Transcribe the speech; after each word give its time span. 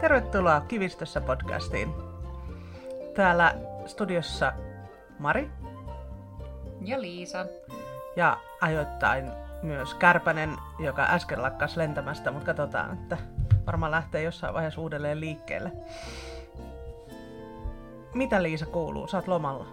Tervetuloa 0.00 0.60
Kivistössä 0.60 1.20
podcastiin. 1.20 1.94
Täällä 3.14 3.54
studiossa 3.86 4.52
Mari 5.18 5.50
Ja 6.84 7.00
Liisa. 7.00 7.46
ja 8.16 8.36
ajoittain 8.60 9.30
myös 9.62 9.94
Kärpänen, 9.94 10.56
joka 10.78 11.02
äsken 11.02 11.42
lakkas 11.42 11.76
lentämästä, 11.76 12.30
mutta 12.30 12.46
katsotaan, 12.46 12.92
että 12.92 13.18
varmaan 13.66 13.92
lähtee 13.92 14.22
jossain 14.22 14.54
vaiheessa 14.54 14.80
uudelleen 14.80 15.20
liikkeelle. 15.20 15.72
Mitä 18.14 18.42
Liisa 18.42 18.66
kuuluu? 18.66 19.06
Saat 19.06 19.28
lomalla. 19.28 19.66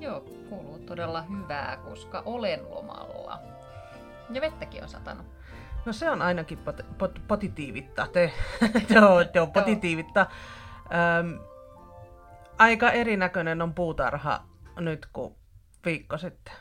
Joo, 0.00 0.20
kuuluu 0.48 0.78
todella 0.78 1.22
hyvää, 1.22 1.76
koska 1.76 2.22
olen 2.26 2.70
lomalla. 2.70 3.38
Ja 4.30 4.40
vettäkin 4.40 4.82
on 4.82 4.88
satanut. 4.88 5.26
No 5.84 5.92
se 5.92 6.10
on 6.10 6.22
ainakin 6.22 6.58
pot, 6.58 6.80
pot, 6.98 7.22
positiivitta. 7.28 8.06
Te, 8.12 8.32
joo, 8.94 9.24
joo, 9.34 9.46
positiivitta. 9.46 10.26
Öm, 11.20 11.38
aika 12.58 12.90
erinäköinen 12.90 13.62
on 13.62 13.74
puutarha 13.74 14.44
nyt 14.76 15.06
kuin 15.12 15.34
viikko 15.84 16.18
sitten. 16.18 16.54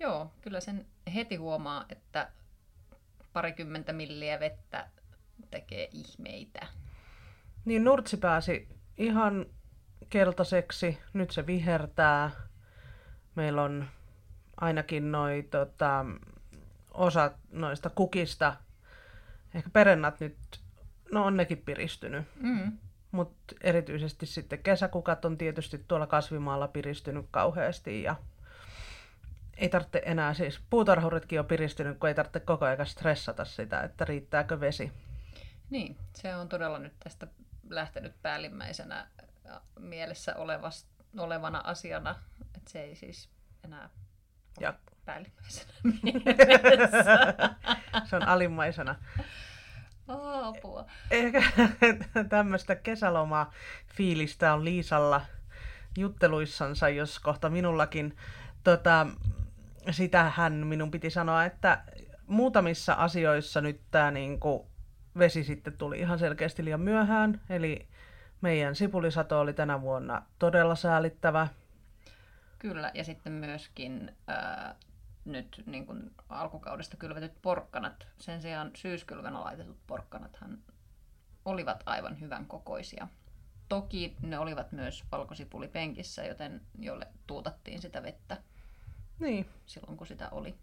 Joo, 0.00 0.32
kyllä 0.40 0.60
sen 0.60 0.86
heti 1.14 1.36
huomaa, 1.36 1.84
että 1.88 2.30
parikymmentä 3.32 3.92
milliä 3.92 4.40
vettä 4.40 4.88
tekee 5.50 5.88
ihmeitä. 5.92 6.66
Niin 7.64 7.84
Nurtsi 7.84 8.16
pääsi 8.16 8.68
ihan 8.96 9.46
keltaiseksi, 10.10 10.98
nyt 11.12 11.30
se 11.30 11.46
vihertää. 11.46 12.30
Meillä 13.34 13.62
on 13.62 13.86
ainakin 14.60 15.12
noi, 15.12 15.42
tota, 15.50 16.04
osa 16.98 17.30
noista 17.50 17.90
kukista, 17.90 18.56
ehkä 19.54 19.70
perennat 19.70 20.20
nyt, 20.20 20.36
no 21.12 21.24
on 21.24 21.36
nekin 21.36 21.58
piristynyt. 21.58 22.24
Mm. 22.40 22.78
Mutta 23.10 23.54
erityisesti 23.60 24.26
sitten 24.26 24.62
kesäkukat 24.62 25.24
on 25.24 25.38
tietysti 25.38 25.84
tuolla 25.88 26.06
kasvimaalla 26.06 26.68
piristynyt 26.68 27.26
kauheasti 27.30 28.02
ja 28.02 28.16
ei 29.56 29.68
tarvitse 29.68 30.02
enää, 30.04 30.34
siis 30.34 30.60
puutarhuritkin 30.70 31.40
on 31.40 31.46
piristynyt, 31.46 31.98
kun 31.98 32.08
ei 32.08 32.14
tarvitse 32.14 32.40
koko 32.40 32.64
ajan 32.64 32.86
stressata 32.86 33.44
sitä, 33.44 33.82
että 33.82 34.04
riittääkö 34.04 34.60
vesi. 34.60 34.92
Niin, 35.70 35.96
se 36.14 36.36
on 36.36 36.48
todella 36.48 36.78
nyt 36.78 36.92
tästä 37.04 37.26
lähtenyt 37.68 38.22
päällimmäisenä 38.22 39.06
mielessä 39.78 40.36
olevas, 40.36 40.86
olevana 41.18 41.60
asiana, 41.64 42.14
että 42.56 42.70
se 42.70 42.80
ei 42.80 42.96
siis 42.96 43.30
enää 43.64 43.90
Ja 44.60 44.74
päällimmäisenä 45.08 45.72
mielessä. 46.02 47.34
se 48.04 48.16
on 48.16 48.28
alimmaisena. 48.28 48.94
Apua. 50.08 50.86
Ehkä 51.10 51.42
tämmöistä 52.28 52.74
kesälomaa 52.74 53.52
fiilistä 53.96 54.54
on 54.54 54.64
Liisalla 54.64 55.20
jutteluissansa, 55.98 56.88
jos 56.88 57.20
kohta 57.20 57.50
minullakin. 57.50 58.16
Tota, 58.64 59.06
sitähän 59.90 60.52
minun 60.52 60.90
piti 60.90 61.10
sanoa, 61.10 61.44
että 61.44 61.82
muutamissa 62.26 62.92
asioissa 62.92 63.60
nyt 63.60 63.80
tämä 63.90 64.10
niinku 64.10 64.66
vesi 65.18 65.44
sitten 65.44 65.78
tuli 65.78 65.98
ihan 65.98 66.18
selkeästi 66.18 66.64
liian 66.64 66.80
myöhään. 66.80 67.40
Eli 67.50 67.88
meidän 68.40 68.74
sipulisato 68.74 69.40
oli 69.40 69.52
tänä 69.52 69.80
vuonna 69.80 70.22
todella 70.38 70.74
säälittävä. 70.74 71.48
Kyllä, 72.58 72.90
ja 72.94 73.04
sitten 73.04 73.32
myöskin 73.32 74.16
ää, 74.26 74.74
nyt 75.24 75.62
niin 75.66 75.86
kuin 75.86 76.10
alkukaudesta 76.28 76.96
kylvetyt 76.96 77.42
porkkanat, 77.42 78.06
sen 78.18 78.42
sijaan 78.42 78.70
syyskylvönä 78.74 79.40
laitetut 79.40 79.76
porkkanathan 79.86 80.58
olivat 81.44 81.82
aivan 81.86 82.20
hyvän 82.20 82.46
kokoisia. 82.46 83.08
Toki 83.68 84.16
ne 84.22 84.38
olivat 84.38 84.72
myös 84.72 85.04
valkosipulipenkissä, 85.12 86.24
joten 86.24 86.60
jolle 86.78 87.06
tuutattiin 87.26 87.82
sitä 87.82 88.02
vettä 88.02 88.36
Niin, 89.18 89.46
silloin, 89.66 89.96
kun 89.96 90.06
sitä 90.06 90.28
oli. 90.30 90.54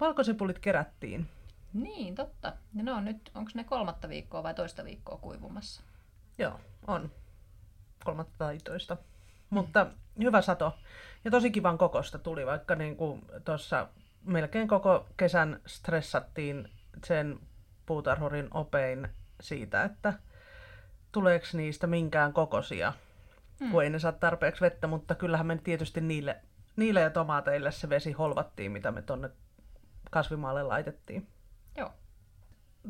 valkosipulit 0.00 0.58
kerättiin. 0.58 1.28
Niin, 1.72 2.14
totta. 2.14 2.52
Ja 2.74 2.82
ne 2.82 2.92
on 2.92 3.04
nyt, 3.04 3.30
onko 3.34 3.50
ne 3.54 3.64
kolmatta 3.64 4.08
viikkoa 4.08 4.42
vai 4.42 4.54
toista 4.54 4.84
viikkoa 4.84 5.18
kuivumassa? 5.18 5.82
Joo, 6.38 6.60
on. 6.86 7.10
Kolmatta 8.04 8.34
tai 8.38 8.58
toista. 8.58 8.96
Mutta 9.50 9.86
hyvä 10.22 10.42
sato. 10.42 10.78
Ja 11.24 11.30
tosi 11.30 11.50
kivan 11.50 11.78
kokosta 11.78 12.18
tuli, 12.18 12.46
vaikka 12.46 12.74
niin 12.74 12.96
kuin 12.96 13.24
tuossa 13.44 13.88
melkein 14.24 14.68
koko 14.68 15.06
kesän 15.16 15.60
stressattiin 15.66 16.70
sen 17.04 17.40
puutarhurin 17.86 18.48
opein 18.54 19.08
siitä, 19.40 19.84
että 19.84 20.12
tuleeko 21.12 21.46
niistä 21.52 21.86
minkään 21.86 22.32
kokosia, 22.32 22.92
Hmm. 23.60 23.70
kun 23.70 23.84
ei 23.84 23.90
ne 23.90 23.98
saa 23.98 24.12
tarpeeksi 24.12 24.60
vettä, 24.60 24.86
mutta 24.86 25.14
kyllähän 25.14 25.46
me 25.46 25.58
tietysti 25.64 26.00
niille, 26.00 26.36
niille 26.76 27.00
ja 27.00 27.10
tomaateille 27.10 27.72
se 27.72 27.88
vesi 27.88 28.12
holvattiin, 28.12 28.72
mitä 28.72 28.90
me 28.90 29.02
tonne 29.02 29.30
kasvimaalle 30.10 30.62
laitettiin. 30.62 31.28
Joo. 31.76 31.92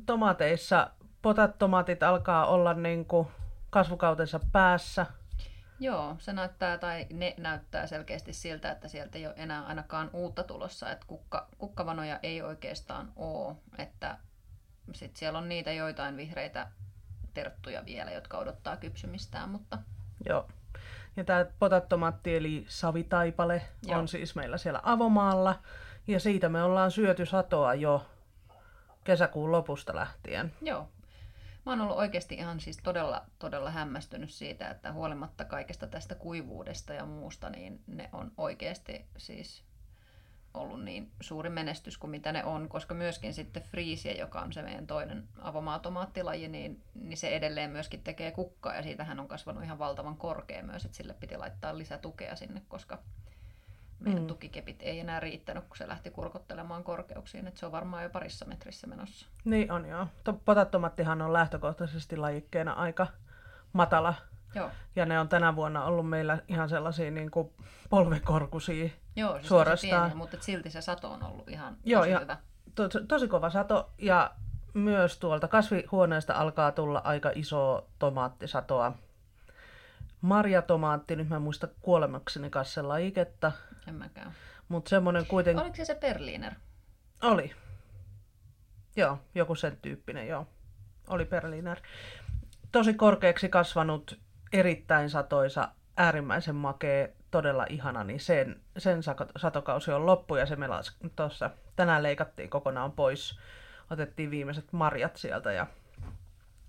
Tomaateissa 0.06 0.90
potattomaatit 1.22 2.02
alkaa 2.02 2.46
olla 2.46 2.74
niin 2.74 3.04
kuin 3.04 3.28
kasvukautensa 3.70 4.40
päässä. 4.52 5.06
Joo, 5.80 6.16
se 6.18 6.32
näyttää, 6.32 6.78
tai 6.78 7.06
ne 7.12 7.34
näyttää 7.38 7.86
selkeästi 7.86 8.32
siltä, 8.32 8.70
että 8.70 8.88
sieltä 8.88 9.18
ei 9.18 9.26
ole 9.26 9.34
enää 9.36 9.66
ainakaan 9.66 10.10
uutta 10.12 10.42
tulossa, 10.42 10.90
että 10.90 11.06
kukka, 11.06 11.48
kukkavanoja 11.58 12.18
ei 12.22 12.42
oikeastaan 12.42 13.12
ole, 13.16 13.56
että 13.78 14.18
sit 14.92 15.16
siellä 15.16 15.38
on 15.38 15.48
niitä 15.48 15.72
joitain 15.72 16.16
vihreitä 16.16 16.68
terttuja 17.34 17.84
vielä, 17.84 18.10
jotka 18.10 18.38
odottaa 18.38 18.76
kypsymistään, 18.76 19.48
mutta 19.48 19.78
Joo. 20.26 20.48
Ja 21.16 21.24
tämä 21.24 21.46
potattomaatti 21.58 22.36
eli 22.36 22.64
savitaipale 22.68 23.62
Joo. 23.86 23.98
on 23.98 24.08
siis 24.08 24.34
meillä 24.34 24.58
siellä 24.58 24.80
avomaalla. 24.82 25.58
Ja 26.06 26.20
siitä 26.20 26.48
me 26.48 26.62
ollaan 26.62 26.90
syöty 26.90 27.26
satoa 27.26 27.74
jo 27.74 28.06
kesäkuun 29.04 29.52
lopusta 29.52 29.94
lähtien. 29.94 30.52
joo. 30.62 30.88
Mä 31.68 31.72
oon 31.72 31.80
ollut 31.80 31.96
oikeasti 31.96 32.34
ihan 32.34 32.60
siis 32.60 32.76
todella, 32.82 33.24
todella 33.38 33.70
hämmästynyt 33.70 34.30
siitä, 34.30 34.70
että 34.70 34.92
huolimatta 34.92 35.44
kaikesta 35.44 35.86
tästä 35.86 36.14
kuivuudesta 36.14 36.94
ja 36.94 37.06
muusta, 37.06 37.50
niin 37.50 37.80
ne 37.86 38.08
on 38.12 38.32
oikeasti 38.36 39.06
siis 39.16 39.64
ollut 40.54 40.84
niin 40.84 41.10
suuri 41.20 41.50
menestys 41.50 41.98
kuin 41.98 42.10
mitä 42.10 42.32
ne 42.32 42.44
on, 42.44 42.68
koska 42.68 42.94
myöskin 42.94 43.34
sitten 43.34 43.62
Friisiä, 43.62 44.12
joka 44.12 44.40
on 44.40 44.52
se 44.52 44.62
meidän 44.62 44.86
toinen 44.86 45.28
avomaatomaattilaji, 45.38 46.48
niin, 46.48 46.82
niin 46.94 47.16
se 47.16 47.28
edelleen 47.28 47.70
myöskin 47.70 48.02
tekee 48.02 48.30
kukkaa 48.30 48.74
ja 48.74 48.82
siitähän 48.82 49.20
on 49.20 49.28
kasvanut 49.28 49.64
ihan 49.64 49.78
valtavan 49.78 50.16
korkea 50.16 50.62
myös, 50.62 50.84
että 50.84 50.96
sille 50.96 51.14
piti 51.14 51.36
laittaa 51.36 51.78
lisätukea 51.78 52.36
sinne, 52.36 52.62
koska 52.68 52.98
meidän 54.00 54.22
Mm. 54.22 54.26
tukikepit 54.26 54.76
ei 54.82 55.00
enää 55.00 55.20
riittänyt, 55.20 55.64
kun 55.64 55.76
se 55.76 55.88
lähti 55.88 56.10
kurkottelemaan 56.10 56.84
korkeuksiin, 56.84 57.46
että 57.46 57.60
se 57.60 57.66
on 57.66 57.72
varmaan 57.72 58.02
jo 58.02 58.10
parissa 58.10 58.44
metrissä 58.44 58.86
menossa. 58.86 59.26
Niin 59.44 59.72
on 59.72 59.86
joo. 59.86 60.06
To- 60.24 60.32
Potattomattihan 60.44 61.22
on 61.22 61.32
lähtökohtaisesti 61.32 62.16
lajikkeena 62.16 62.72
aika 62.72 63.06
matala. 63.72 64.14
Joo, 64.54 64.70
Ja 64.96 65.06
ne 65.06 65.20
on 65.20 65.28
tänä 65.28 65.56
vuonna 65.56 65.84
ollut 65.84 66.08
meillä 66.08 66.38
ihan 66.48 66.68
sellaisia 66.68 67.10
niin 67.10 67.30
kuin 67.30 67.50
polvekorkuisia. 67.90 68.88
Joo 69.16 69.34
siis 69.34 69.48
Suorastaan. 69.48 69.90
Tosi 69.92 70.00
pieni, 70.02 70.14
mutta 70.14 70.36
et 70.36 70.42
silti 70.42 70.70
se 70.70 70.80
sato 70.80 71.10
on 71.10 71.22
ollut 71.22 71.48
ihan 71.48 71.76
Joo, 71.84 72.00
tosi 72.00 72.10
ja- 72.10 72.20
hyvä. 72.20 72.36
To- 72.74 72.88
tosi 73.08 73.28
kova 73.28 73.50
sato. 73.50 73.90
Ja 73.98 74.30
myös 74.74 75.18
tuolta 75.18 75.48
kasvihuoneesta 75.48 76.34
alkaa 76.34 76.72
tulla 76.72 77.00
aika 77.04 77.30
iso 77.34 77.88
tomaattisatoa. 77.98 78.92
Marjatomaatti, 80.20 81.16
nyt 81.16 81.28
mä 81.28 81.36
en 81.36 81.42
muista 81.42 81.68
kuolemakseni 81.80 82.50
kanssa 82.50 82.74
sen 82.74 82.88
lajiketta, 82.88 83.52
En 83.88 83.94
mäkään. 83.94 84.32
mutta 84.68 84.88
semmoinen 84.88 85.26
kuitenkin 85.26 85.62
Oliko 85.62 85.76
se 85.76 85.84
se 85.84 85.94
Berliner? 85.94 86.54
oli. 87.22 87.52
Joo, 88.96 89.18
joku 89.34 89.54
sen 89.54 89.78
tyyppinen, 89.82 90.28
joo. 90.28 90.46
Oli 91.08 91.24
Berliner. 91.24 91.78
Tosi 92.72 92.94
korkeaksi 92.94 93.48
kasvanut, 93.48 94.18
erittäin 94.52 95.10
satoisa, 95.10 95.68
äärimmäisen 95.96 96.54
makea, 96.54 97.08
todella 97.30 97.66
ihana, 97.68 98.04
niin 98.04 98.20
sen, 98.20 98.60
sen 98.78 99.00
satokausi 99.36 99.92
on 99.92 100.06
loppu 100.06 100.36
ja 100.36 100.46
se 100.46 100.56
me 100.56 100.66
tuossa 101.16 101.50
tänään 101.76 102.02
leikattiin 102.02 102.50
kokonaan 102.50 102.92
pois. 102.92 103.38
Otettiin 103.90 104.30
viimeiset 104.30 104.72
marjat 104.72 105.16
sieltä 105.16 105.52
ja 105.52 105.66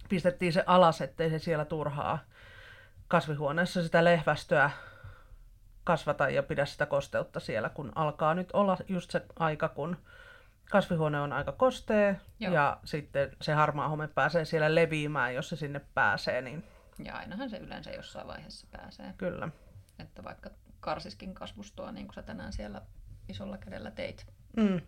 pistettiin 0.09 0.53
se 0.53 0.63
alas, 0.65 1.01
ettei 1.01 1.29
se 1.29 1.39
siellä 1.39 1.65
turhaa 1.65 2.19
kasvihuoneessa 3.09 3.83
sitä 3.83 4.03
lehvästöä 4.03 4.71
kasvata 5.83 6.29
ja 6.29 6.43
pidä 6.43 6.65
sitä 6.65 6.85
kosteutta 6.85 7.39
siellä, 7.39 7.69
kun 7.69 7.91
alkaa 7.95 8.33
nyt 8.33 8.49
olla 8.53 8.77
just 8.87 9.11
se 9.11 9.25
aika, 9.39 9.69
kun 9.69 9.97
kasvihuone 10.71 11.19
on 11.21 11.33
aika 11.33 11.51
kostea 11.51 12.15
Joo. 12.39 12.53
ja 12.53 12.79
sitten 12.85 13.31
se 13.41 13.53
harmaa 13.53 13.89
home 13.89 14.07
pääsee 14.07 14.45
siellä 14.45 14.75
leviämään, 14.75 15.35
jos 15.35 15.49
se 15.49 15.55
sinne 15.55 15.81
pääsee, 15.93 16.41
niin 16.41 16.63
Ja 17.05 17.15
ainahan 17.15 17.49
se 17.49 17.57
yleensä 17.57 17.91
jossain 17.91 18.27
vaiheessa 18.27 18.67
pääsee. 18.71 19.13
kyllä. 19.17 19.49
Että 19.99 20.23
vaikka 20.23 20.49
karsiskin 20.79 21.33
kasvustoa, 21.33 21.91
niin 21.91 22.07
kuin 22.07 22.15
sä 22.15 22.21
tänään 22.21 22.53
siellä 22.53 22.81
isolla 23.29 23.57
kädellä 23.57 23.91
teit. 23.91 24.27
Mm. 24.57 24.81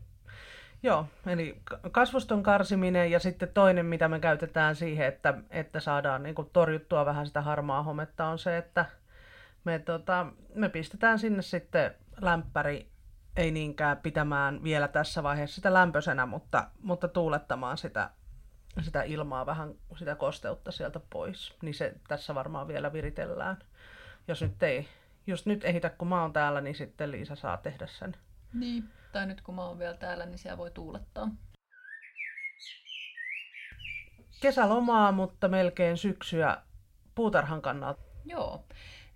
Joo, 0.83 1.05
eli 1.25 1.61
kasvuston 1.91 2.43
karsiminen 2.43 3.11
ja 3.11 3.19
sitten 3.19 3.49
toinen, 3.53 3.85
mitä 3.85 4.07
me 4.07 4.19
käytetään 4.19 4.75
siihen, 4.75 5.07
että, 5.07 5.33
että 5.49 5.79
saadaan 5.79 6.23
niin 6.23 6.35
torjuttua 6.53 7.05
vähän 7.05 7.27
sitä 7.27 7.41
harmaa 7.41 7.83
hometta, 7.83 8.25
on 8.25 8.39
se, 8.39 8.57
että 8.57 8.85
me, 9.63 9.79
tota, 9.79 10.27
me 10.55 10.69
pistetään 10.69 11.19
sinne 11.19 11.41
sitten 11.41 11.95
lämpäri, 12.21 12.87
ei 13.35 13.51
niinkään 13.51 13.97
pitämään 13.97 14.63
vielä 14.63 14.87
tässä 14.87 15.23
vaiheessa 15.23 15.55
sitä 15.55 15.73
lämpöisenä, 15.73 16.25
mutta, 16.25 16.67
mutta 16.81 17.07
tuulettamaan 17.07 17.77
sitä, 17.77 18.09
sitä 18.81 19.03
ilmaa 19.03 19.45
vähän, 19.45 19.73
sitä 19.97 20.15
kosteutta 20.15 20.71
sieltä 20.71 20.99
pois. 21.09 21.55
Niin 21.61 21.73
se 21.73 21.93
tässä 22.07 22.35
varmaan 22.35 22.67
vielä 22.67 22.93
viritellään. 22.93 23.57
Jos 24.27 24.41
nyt 24.41 24.63
ei, 24.63 24.87
jos 25.27 25.45
nyt 25.45 25.65
ehitä, 25.65 25.89
kun 25.89 26.07
mä 26.07 26.21
oon 26.21 26.33
täällä, 26.33 26.61
niin 26.61 26.75
sitten 26.75 27.11
Liisa 27.11 27.35
saa 27.35 27.57
tehdä 27.57 27.87
sen. 27.87 28.15
Niin, 28.53 28.89
tai 29.11 29.25
nyt 29.25 29.41
kun 29.41 29.55
mä 29.55 29.65
oon 29.65 29.79
vielä 29.79 29.97
täällä, 29.97 30.25
niin 30.25 30.37
siellä 30.37 30.57
voi 30.57 30.71
tuulettaa. 30.71 31.29
Kesälomaa, 34.41 35.11
mutta 35.11 35.47
melkein 35.47 35.97
syksyä 35.97 36.57
puutarhan 37.15 37.61
kannalta. 37.61 38.01
Joo, 38.25 38.65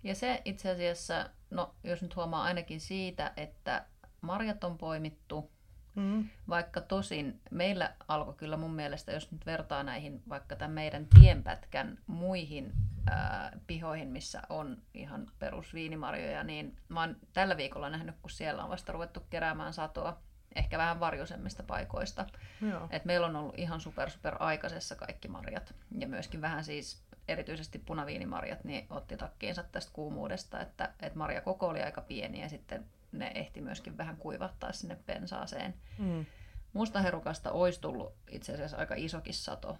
ja 0.02 0.14
se 0.14 0.42
itse 0.44 0.70
asiassa, 0.70 1.30
no 1.50 1.74
jos 1.84 2.02
nyt 2.02 2.16
huomaa 2.16 2.42
ainakin 2.42 2.80
siitä, 2.80 3.32
että 3.36 3.86
marjat 4.20 4.64
on 4.64 4.78
poimittu, 4.78 5.50
mm. 5.96 6.28
vaikka 6.48 6.80
tosin 6.80 7.40
meillä 7.50 7.94
alkoi 8.08 8.34
kyllä 8.34 8.56
mun 8.56 8.74
mielestä, 8.74 9.12
jos 9.12 9.32
nyt 9.32 9.46
vertaa 9.46 9.82
näihin 9.82 10.22
vaikka 10.28 10.56
tämän 10.56 10.74
meidän 10.74 11.06
tienpätkän 11.20 11.98
muihin 12.06 12.72
ää, 13.10 13.58
pihoihin, 13.66 14.08
missä 14.08 14.42
on 14.48 14.78
ihan 14.94 15.30
perusviinimarjoja, 15.38 16.44
niin 16.44 16.76
mä 16.88 17.00
oon 17.00 17.16
tällä 17.32 17.56
viikolla 17.56 17.90
nähnyt, 17.90 18.14
kun 18.22 18.30
siellä 18.30 18.64
on 18.64 18.70
vasta 18.70 18.92
ruvettu 18.92 19.20
keräämään 19.30 19.72
satoa, 19.72 20.20
ehkä 20.56 20.78
vähän 20.78 21.00
varjoisemmista 21.00 21.62
paikoista. 21.62 22.26
Et 22.90 23.04
meillä 23.04 23.26
on 23.26 23.36
ollut 23.36 23.58
ihan 23.58 23.80
super 23.80 24.10
super 24.10 24.36
aikaisessa 24.38 24.96
kaikki 24.96 25.28
marjat 25.28 25.74
ja 25.98 26.08
myöskin 26.08 26.40
vähän 26.40 26.64
siis 26.64 27.02
erityisesti 27.28 27.78
punaviinimarjat 27.78 28.64
niin 28.64 28.86
otti 28.90 29.16
takkiinsa 29.16 29.62
tästä 29.62 29.92
kuumuudesta, 29.92 30.60
että, 30.60 30.92
että 31.00 31.18
marja 31.18 31.40
koko 31.40 31.66
oli 31.68 31.82
aika 31.82 32.00
pieni 32.00 32.40
ja 32.40 32.48
sitten 32.48 32.84
ne 33.12 33.32
ehti 33.34 33.60
myöskin 33.60 33.96
vähän 33.96 34.16
kuivattaa 34.16 34.72
sinne 34.72 34.98
pensaaseen. 35.06 35.74
Mm. 35.98 36.26
Mustaherukasta 36.72 37.52
olisi 37.52 37.80
tullut 37.80 38.14
itse 38.30 38.52
asiassa 38.54 38.76
aika 38.76 38.94
isokin 38.98 39.34
sato, 39.34 39.78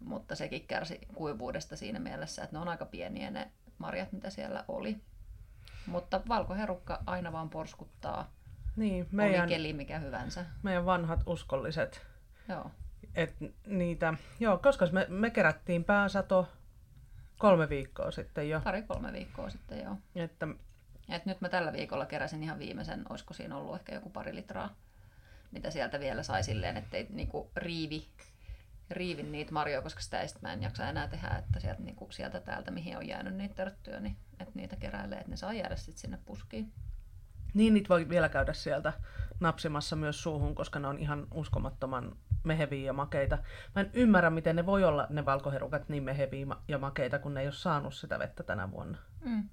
mutta 0.00 0.34
sekin 0.34 0.66
kärsi 0.66 1.00
kuivuudesta 1.14 1.76
siinä 1.76 1.98
mielessä, 1.98 2.42
että 2.44 2.56
ne 2.56 2.60
on 2.60 2.68
aika 2.68 2.86
pieniä 2.86 3.30
ne 3.30 3.50
marjat, 3.78 4.12
mitä 4.12 4.30
siellä 4.30 4.64
oli. 4.68 5.00
Mutta 5.86 6.20
valkoherukka 6.28 7.02
aina 7.06 7.32
vaan 7.32 7.50
porskuttaa. 7.50 8.32
Niin, 8.76 9.08
meidän, 9.12 9.40
oli 9.40 9.48
keli 9.48 9.72
mikä 9.72 9.98
hyvänsä. 9.98 10.46
Meidän 10.62 10.86
vanhat 10.86 11.20
uskolliset. 11.26 12.06
Joo. 12.48 12.70
Et 13.14 13.36
niitä, 13.66 14.14
joo, 14.40 14.58
koska 14.58 14.86
me, 14.92 15.06
me 15.08 15.30
kerättiin 15.30 15.84
pääsato 15.84 16.48
kolme 17.38 17.68
viikkoa 17.68 18.10
sitten 18.10 18.48
jo. 18.48 18.60
Pari-kolme 18.60 19.12
viikkoa 19.12 19.50
sitten 19.50 19.84
joo. 19.84 19.96
Että 20.14 20.48
et 21.08 21.26
nyt 21.26 21.40
mä 21.40 21.48
tällä 21.48 21.72
viikolla 21.72 22.06
keräsin 22.06 22.42
ihan 22.42 22.58
viimeisen, 22.58 23.04
olisiko 23.08 23.34
siinä 23.34 23.56
ollut 23.56 23.74
ehkä 23.74 23.94
joku 23.94 24.10
pari 24.10 24.34
litraa, 24.34 24.74
mitä 25.50 25.70
sieltä 25.70 26.00
vielä 26.00 26.22
sai 26.22 26.42
silleen, 26.44 26.76
ettei 26.76 27.06
niinku 27.10 27.50
riivi, 27.56 28.06
riivin 28.90 29.32
niitä 29.32 29.52
marjoja, 29.52 29.82
koska 29.82 30.00
sitä 30.00 30.20
ei 30.20 30.28
sit 30.28 30.42
mä 30.42 30.52
en 30.52 30.62
jaksa 30.62 30.88
enää 30.88 31.08
tehdä, 31.08 31.28
että 31.28 31.60
sieltä, 31.60 31.82
niinku, 31.82 32.08
sieltä 32.10 32.40
täältä, 32.40 32.70
mihin 32.70 32.96
on 32.96 33.08
jäänyt 33.08 33.34
niitä 33.34 33.54
törttyjä, 33.54 34.00
niin 34.00 34.16
että 34.40 34.52
niitä 34.54 34.76
keräilee, 34.76 35.18
että 35.18 35.30
ne 35.30 35.36
saa 35.36 35.52
jäädä 35.52 35.76
sitten 35.76 36.00
sinne 36.00 36.18
puskiin. 36.24 36.72
Niin, 37.54 37.74
niitä 37.74 37.88
voi 37.88 38.08
vielä 38.08 38.28
käydä 38.28 38.52
sieltä 38.52 38.92
napsimassa 39.40 39.96
myös 39.96 40.22
suuhun, 40.22 40.54
koska 40.54 40.78
ne 40.78 40.88
on 40.88 40.98
ihan 40.98 41.26
uskomattoman 41.34 42.16
meheviä 42.44 42.86
ja 42.86 42.92
makeita. 42.92 43.38
Mä 43.74 43.82
en 43.82 43.90
ymmärrä, 43.92 44.30
miten 44.30 44.56
ne 44.56 44.66
voi 44.66 44.84
olla 44.84 45.06
ne 45.10 45.24
valkoherukat 45.24 45.88
niin 45.88 46.02
meheviä 46.02 46.46
ja 46.68 46.78
makeita, 46.78 47.18
kun 47.18 47.34
ne 47.34 47.40
ei 47.40 47.46
ole 47.46 47.52
saanut 47.52 47.94
sitä 47.94 48.18
vettä 48.18 48.42
tänä 48.42 48.70
vuonna. 48.70 48.98
Mm. 49.24 49.48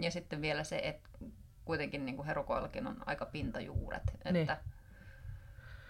Ja 0.00 0.10
sitten 0.10 0.40
vielä 0.40 0.64
se, 0.64 0.80
että 0.84 1.08
kuitenkin 1.64 2.06
niin 2.06 2.16
kuin 2.16 2.26
herukoillakin 2.26 2.86
on 2.86 2.96
aika 3.06 3.26
pintajuuret. 3.26 4.02
Että 4.14 4.32
niin. 4.32 4.50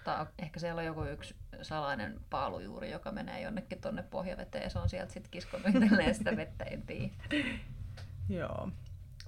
tai 0.04 0.26
ehkä 0.38 0.60
siellä 0.60 0.80
on 0.80 0.86
joku 0.86 1.04
yksi 1.04 1.36
salainen 1.62 2.20
paalujuuri, 2.30 2.90
joka 2.90 3.12
menee 3.12 3.40
jonnekin 3.40 3.80
tuonne 3.80 4.02
pohjaveteen 4.02 4.64
ja 4.64 4.70
se 4.70 4.78
on 4.78 4.88
sieltä 4.88 5.12
sitten 5.12 5.30
kiskonut 5.30 5.66
sitä 6.12 6.36
vettä, 6.36 6.64
en 6.64 6.82
tiedä. 6.82 7.12
Joo. 8.28 8.68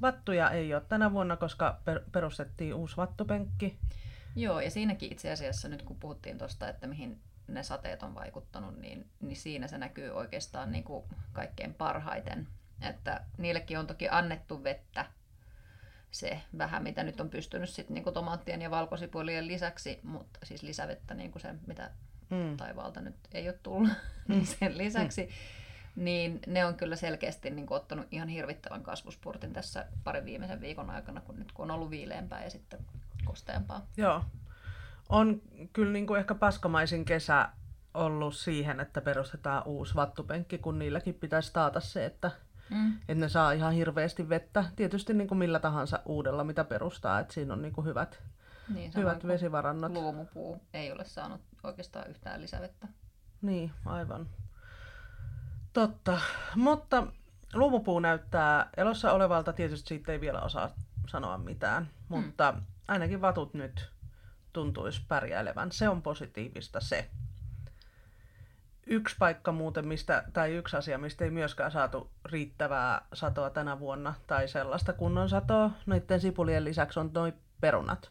Vattuja 0.02 0.50
ei 0.50 0.74
ole 0.74 0.82
tänä 0.88 1.12
vuonna, 1.12 1.36
koska 1.36 1.80
perustettiin 2.12 2.74
uusi 2.74 2.96
vattupenkki. 2.96 3.78
Joo, 4.36 4.60
ja 4.60 4.70
siinäkin 4.70 5.12
itse 5.12 5.32
asiassa 5.32 5.68
nyt 5.68 5.82
kun 5.82 5.96
puhuttiin 5.96 6.38
tuosta, 6.38 6.68
että 6.68 6.86
mihin 6.86 7.20
ne 7.48 7.62
sateet 7.62 8.02
on 8.02 8.14
vaikuttanut, 8.14 8.78
niin, 8.78 9.06
niin 9.20 9.36
siinä 9.36 9.68
se 9.68 9.78
näkyy 9.78 10.10
oikeastaan 10.10 10.72
niin 10.72 10.84
kuin 10.84 11.04
kaikkein 11.32 11.74
parhaiten. 11.74 12.48
Että 12.80 13.20
niillekin 13.38 13.78
on 13.78 13.86
toki 13.86 14.08
annettu 14.08 14.64
vettä 14.64 15.06
se 16.14 16.40
vähän, 16.58 16.82
mitä 16.82 17.02
nyt 17.02 17.20
on 17.20 17.30
pystynyt 17.30 17.70
sitten 17.70 17.94
niin 17.94 18.14
tomaattien 18.14 18.62
ja 18.62 18.70
valkosipulien 18.70 19.46
lisäksi, 19.46 20.00
mutta 20.02 20.40
siis 20.42 20.62
lisävettä 20.62 21.14
niin 21.14 21.32
kuin 21.32 21.42
se, 21.42 21.54
mitä 21.66 21.90
mm. 22.30 22.56
taivaalta 22.56 23.00
nyt 23.00 23.16
ei 23.32 23.48
ole 23.48 23.58
tullut, 23.62 23.90
niin 24.28 24.46
sen 24.46 24.78
lisäksi, 24.78 25.22
mm. 25.22 26.04
niin 26.04 26.40
ne 26.46 26.64
on 26.64 26.74
kyllä 26.74 26.96
selkeästi 26.96 27.50
niin 27.50 27.66
kuin 27.66 27.76
ottanut 27.76 28.06
ihan 28.10 28.28
hirvittävän 28.28 28.82
kasvuspurtin 28.82 29.52
tässä 29.52 29.86
parin 30.04 30.24
viimeisen 30.24 30.60
viikon 30.60 30.90
aikana, 30.90 31.20
kun 31.20 31.38
nyt 31.38 31.52
kun 31.52 31.70
on 31.70 31.70
ollut 31.70 31.90
viileämpää 31.90 32.44
ja 32.44 32.50
sitten 32.50 32.80
kosteampaa. 33.24 33.86
Joo. 33.96 34.24
On 35.08 35.42
kyllä 35.72 35.92
niin 35.92 36.06
kuin 36.06 36.20
ehkä 36.20 36.34
paskamaisin 36.34 37.04
kesä 37.04 37.48
ollut 37.94 38.34
siihen, 38.34 38.80
että 38.80 39.00
perustetaan 39.00 39.62
uusi 39.66 39.94
vattupenkki, 39.94 40.58
kun 40.58 40.78
niilläkin 40.78 41.14
pitäisi 41.14 41.52
taata 41.52 41.80
se, 41.80 42.04
että 42.04 42.30
Mm. 42.70 42.92
Että 42.94 43.14
ne 43.14 43.28
saa 43.28 43.52
ihan 43.52 43.72
hirveästi 43.72 44.28
vettä. 44.28 44.64
Tietysti 44.76 45.14
niin 45.14 45.28
kuin 45.28 45.38
millä 45.38 45.58
tahansa 45.58 46.00
uudella, 46.06 46.44
mitä 46.44 46.64
perustaa, 46.64 47.20
että 47.20 47.34
siinä 47.34 47.52
on 47.52 47.62
niin 47.62 47.72
kuin 47.72 47.84
hyvät, 47.84 48.22
niin, 48.74 48.92
hyvät 48.96 49.26
vesivarannot. 49.26 49.92
Luomupuu 49.92 50.60
ei 50.74 50.92
ole 50.92 51.04
saanut 51.04 51.40
oikeastaan 51.62 52.10
yhtään 52.10 52.40
lisävettä. 52.40 52.88
Niin, 53.42 53.72
aivan. 53.86 54.26
Totta. 55.72 56.20
Mutta 56.56 57.06
luomupuu 57.54 58.00
näyttää 58.00 58.68
elossa 58.76 59.12
olevalta. 59.12 59.52
Tietysti 59.52 59.88
siitä 59.88 60.12
ei 60.12 60.20
vielä 60.20 60.40
osaa 60.40 60.70
sanoa 61.08 61.38
mitään. 61.38 61.90
Mutta 62.08 62.52
mm. 62.52 62.62
ainakin 62.88 63.20
vatut 63.20 63.54
nyt 63.54 63.90
tuntuisi 64.52 65.02
pärjäilevän. 65.08 65.72
Se 65.72 65.88
on 65.88 66.02
positiivista 66.02 66.80
se 66.80 67.10
yksi 68.86 69.16
paikka 69.18 69.52
muuten, 69.52 69.86
mistä, 69.86 70.24
tai 70.32 70.52
yksi 70.52 70.76
asia, 70.76 70.98
mistä 70.98 71.24
ei 71.24 71.30
myöskään 71.30 71.70
saatu 71.70 72.10
riittävää 72.24 73.06
satoa 73.12 73.50
tänä 73.50 73.78
vuonna, 73.78 74.14
tai 74.26 74.48
sellaista 74.48 74.92
kunnon 74.92 75.28
satoa, 75.28 75.70
noiden 75.86 76.20
sipulien 76.20 76.64
lisäksi 76.64 77.00
on 77.00 77.10
noin 77.14 77.34
perunat. 77.60 78.10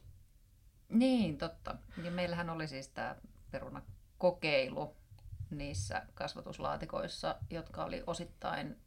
Niin, 0.89 1.37
totta. 1.37 1.75
Ja 2.03 2.11
meillähän 2.11 2.49
oli 2.49 2.67
siis 2.67 2.87
tämä 2.87 3.15
perunakokeilu 3.51 4.95
niissä 5.49 6.01
kasvatuslaatikoissa, 6.13 7.35
jotka 7.49 7.83
oli 7.83 8.03
osittain 8.07 8.77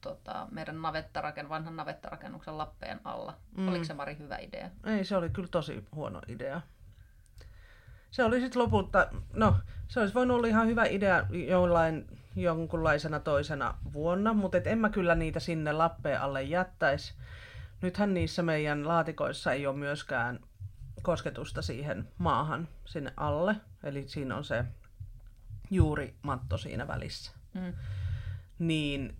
tota, 0.00 0.48
meidän 0.50 0.82
navettaraken, 0.82 1.48
vanhan 1.48 1.76
navettarakennuksen 1.76 2.58
lappeen 2.58 3.00
alla. 3.04 3.38
Mm. 3.56 3.68
Oliko 3.68 3.84
se 3.84 3.94
Mari 3.94 4.18
hyvä 4.18 4.36
idea? 4.36 4.70
Ei, 4.84 5.04
se 5.04 5.16
oli 5.16 5.30
kyllä 5.30 5.48
tosi 5.48 5.84
huono 5.94 6.20
idea 6.28 6.60
se 8.14 8.24
oli 8.24 8.40
sitten 8.40 8.62
lopulta, 8.62 9.08
no 9.32 9.56
se 9.88 10.00
olisi 10.00 10.14
voinut 10.14 10.36
olla 10.36 10.46
ihan 10.46 10.66
hyvä 10.66 10.84
idea 10.84 11.26
jollain 11.30 12.06
jonkunlaisena 12.36 13.20
toisena 13.20 13.74
vuonna, 13.92 14.34
mutta 14.34 14.58
et 14.58 14.66
en 14.66 14.78
mä 14.78 14.90
kyllä 14.90 15.14
niitä 15.14 15.40
sinne 15.40 15.72
lappeen 15.72 16.20
alle 16.20 16.42
jättäisi. 16.42 17.14
Nythän 17.82 18.14
niissä 18.14 18.42
meidän 18.42 18.88
laatikoissa 18.88 19.52
ei 19.52 19.66
ole 19.66 19.76
myöskään 19.76 20.40
kosketusta 21.02 21.62
siihen 21.62 22.08
maahan 22.18 22.68
sinne 22.84 23.12
alle, 23.16 23.56
eli 23.84 24.08
siinä 24.08 24.36
on 24.36 24.44
se 24.44 24.64
juuri 25.70 26.14
matto 26.22 26.58
siinä 26.58 26.88
välissä. 26.88 27.32
Mm. 27.54 27.72
Niin 28.58 29.16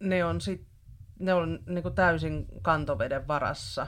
ne 0.00 0.24
on 0.24 0.40
sitten 0.40 0.76
ne 1.18 1.34
on 1.34 1.58
niinku 1.66 1.90
täysin 1.90 2.46
kantoveden 2.62 3.28
varassa 3.28 3.86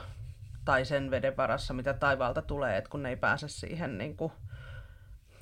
tai 0.69 0.85
sen 0.85 1.11
veden 1.11 1.37
varassa, 1.37 1.75
mitä 1.75 1.95
taivaalta 1.95 2.43
tulee, 2.43 2.77
että 2.77 2.91
kun 2.91 3.03
ne 3.03 3.09
ei 3.09 3.17
pääse 3.17 3.49
siihen 3.49 3.99
niin 3.99 4.17
kuin, 4.17 4.33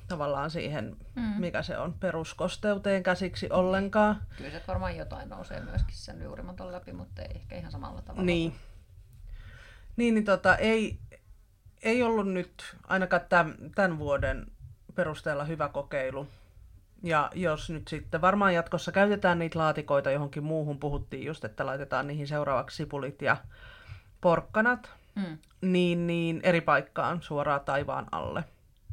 tavallaan 0.07 0.51
siihen, 0.51 0.95
mm. 1.15 1.21
mikä 1.21 1.61
se 1.61 1.77
on, 1.77 1.93
peruskosteuteen 1.93 3.03
käsiksi 3.03 3.49
ollenkaan. 3.49 4.21
Kyllä 4.37 4.51
se 4.51 4.61
varmaan 4.67 4.97
jotain 4.97 5.29
nousee 5.29 5.59
myöskin 5.59 5.95
sen 5.95 6.21
juurimaton 6.21 6.71
läpi, 6.71 6.93
mutta 6.93 7.21
ei 7.21 7.31
ehkä 7.35 7.55
ihan 7.55 7.71
samalla 7.71 8.01
tavalla. 8.01 8.25
Niin. 8.25 8.55
Niin, 9.97 10.13
niin 10.13 10.25
tota, 10.25 10.55
ei, 10.55 10.99
ei 11.81 12.03
ollut 12.03 12.27
nyt 12.27 12.75
ainakaan 12.87 13.21
tämän, 13.29 13.55
tämän 13.75 13.99
vuoden 13.99 14.45
perusteella 14.95 15.43
hyvä 15.43 15.69
kokeilu. 15.69 16.27
Ja 17.03 17.31
jos 17.35 17.69
nyt 17.69 17.87
sitten 17.87 18.21
varmaan 18.21 18.53
jatkossa 18.53 18.91
käytetään 18.91 19.39
niitä 19.39 19.59
laatikoita 19.59 20.11
johonkin 20.11 20.43
muuhun, 20.43 20.79
puhuttiin 20.79 21.25
just, 21.25 21.45
että 21.45 21.65
laitetaan 21.65 22.07
niihin 22.07 22.27
seuraavaksi 22.27 22.77
sipulit 22.77 23.21
ja 23.21 23.37
porkkanat, 24.21 24.91
Mm. 25.17 25.37
niin, 25.61 26.07
niin 26.07 26.39
eri 26.43 26.61
paikkaan 26.61 27.21
suoraan 27.21 27.61
taivaan 27.61 28.07
alle. 28.11 28.43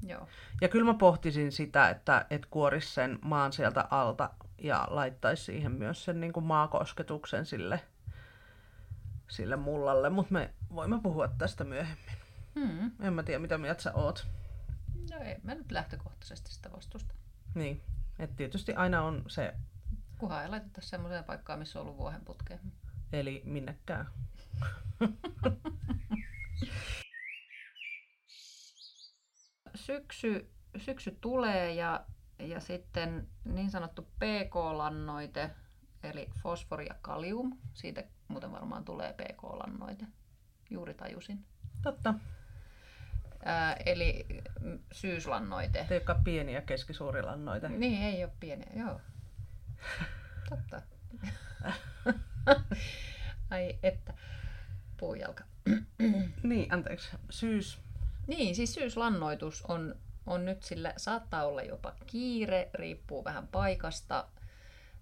Joo. 0.06 0.28
Ja 0.60 0.68
kyllä 0.68 0.84
mä 0.84 0.94
pohtisin 0.98 1.52
sitä, 1.52 1.88
että 1.88 2.26
et 2.30 2.46
kuoris 2.46 2.94
sen 2.94 3.18
maan 3.22 3.52
sieltä 3.52 3.88
alta 3.90 4.30
ja 4.58 4.86
laittaisi 4.90 5.44
siihen 5.44 5.72
myös 5.72 6.04
sen 6.04 6.20
niin 6.20 6.32
kuin 6.32 6.46
maakosketuksen 6.46 7.46
sille, 7.46 7.80
sille 9.28 9.56
mullalle, 9.56 10.10
mutta 10.10 10.32
me 10.32 10.50
voimme 10.74 11.00
puhua 11.02 11.28
tästä 11.28 11.64
myöhemmin. 11.64 12.14
Mm. 12.54 12.90
En 13.00 13.12
mä 13.12 13.22
tiedä, 13.22 13.38
mitä 13.38 13.58
mieltä 13.58 13.82
sä 13.82 13.92
oot. 13.92 14.26
No 15.10 15.18
ei 15.20 15.36
mä 15.42 15.54
nyt 15.54 15.72
lähtökohtaisesti 15.72 16.52
sitä 16.52 16.72
vastusta. 16.72 17.14
Niin, 17.54 17.80
että 18.18 18.36
tietysti 18.36 18.74
aina 18.74 19.02
on 19.02 19.22
se, 19.28 19.54
Kunhan 20.18 20.42
ei 20.42 20.48
laiteta 20.48 20.80
semmoiseen 20.80 21.24
paikkaan, 21.24 21.58
missä 21.58 21.80
on 21.80 21.86
ollut 21.86 21.98
vuohen 21.98 22.24
putkeen. 22.24 22.60
eli 23.12 23.42
minnekään. 23.44 24.06
Syksy, 29.74 30.50
syksy 30.76 31.18
tulee 31.20 31.74
ja, 31.74 32.04
ja 32.38 32.60
sitten 32.60 33.28
niin 33.44 33.70
sanottu 33.70 34.02
PK-lannoite, 34.02 35.50
eli 36.02 36.30
fosfori 36.42 36.86
ja 36.86 36.94
kalium. 37.02 37.58
Siitä 37.74 38.04
muuten 38.28 38.52
varmaan 38.52 38.84
tulee 38.84 39.12
PK-lannoite. 39.12 40.06
Juuri 40.70 40.94
tajusin. 40.94 41.44
Totta, 41.82 42.14
Ää, 43.44 43.76
eli 43.86 44.26
syyslannoite. 44.92 45.86
te 45.88 45.94
joka 45.94 46.20
pieni 46.24 46.54
ja 46.54 46.62
keskisuuri 46.62 47.22
lannoite. 47.22 47.68
Niin, 47.68 48.02
ei 48.02 48.24
ole 48.24 48.32
pieniä, 48.40 48.70
joo. 48.76 49.00
Totta. 50.48 50.82
Ai 53.50 53.78
että, 53.82 54.14
puujalka. 54.96 55.44
Niin, 56.42 56.72
anteeksi, 56.72 57.08
syys. 57.30 57.78
Niin, 58.26 58.54
siis 58.54 58.74
syyslannoitus 58.74 59.62
on, 59.68 59.94
on 60.26 60.44
nyt 60.44 60.62
sillä, 60.62 60.94
saattaa 60.96 61.46
olla 61.46 61.62
jopa 61.62 61.94
kiire, 62.06 62.70
riippuu 62.74 63.24
vähän 63.24 63.48
paikasta, 63.48 64.28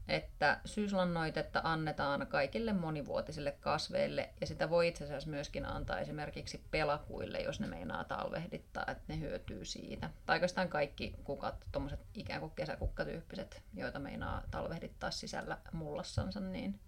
että 0.09 0.61
syyslannoitetta 0.65 1.61
annetaan 1.65 2.27
kaikille 2.27 2.73
monivuotisille 2.73 3.53
kasveille 3.53 4.31
ja 4.41 4.47
sitä 4.47 4.71
voi 4.71 4.89
itse 4.89 5.05
asiassa 5.05 5.31
myöskin 5.31 5.67
antaa 5.67 5.99
esimerkiksi 5.99 6.65
pelakuille, 6.71 7.41
jos 7.41 7.61
ne 7.61 7.67
meinaa 7.67 8.05
talvehdittaa, 8.05 8.85
että 8.89 9.05
ne 9.09 9.21
hyötyy 9.21 9.65
siitä. 9.65 10.11
Tai 10.27 10.37
oikeastaan 10.37 10.69
kaikki 10.69 11.15
kukat, 11.25 11.67
tuommoiset 11.73 12.01
ikään 12.15 12.41
kuin 12.41 12.53
kesäkukkatyyppiset, 12.57 13.63
joita 13.75 13.99
meinaa 13.99 14.43
talvehdittaa 14.51 15.11
sisällä 15.11 15.59
mullassansa, 15.73 16.41
niin 16.41 16.81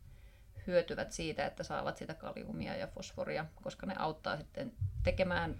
hyötyvät 0.67 1.13
siitä, 1.13 1.47
että 1.47 1.63
saavat 1.63 1.97
sitä 1.97 2.15
kaliumia 2.15 2.77
ja 2.77 2.87
fosforia, 2.87 3.47
koska 3.63 3.87
ne 3.87 3.95
auttaa 3.99 4.37
sitten 4.37 4.73
tekemään 5.03 5.57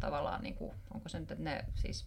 tavallaan, 0.00 0.42
niin 0.42 0.54
kuin, 0.54 0.72
onko 0.94 1.08
se 1.08 1.20
nyt, 1.20 1.30
että 1.30 1.44
ne 1.44 1.64
siis 1.74 2.06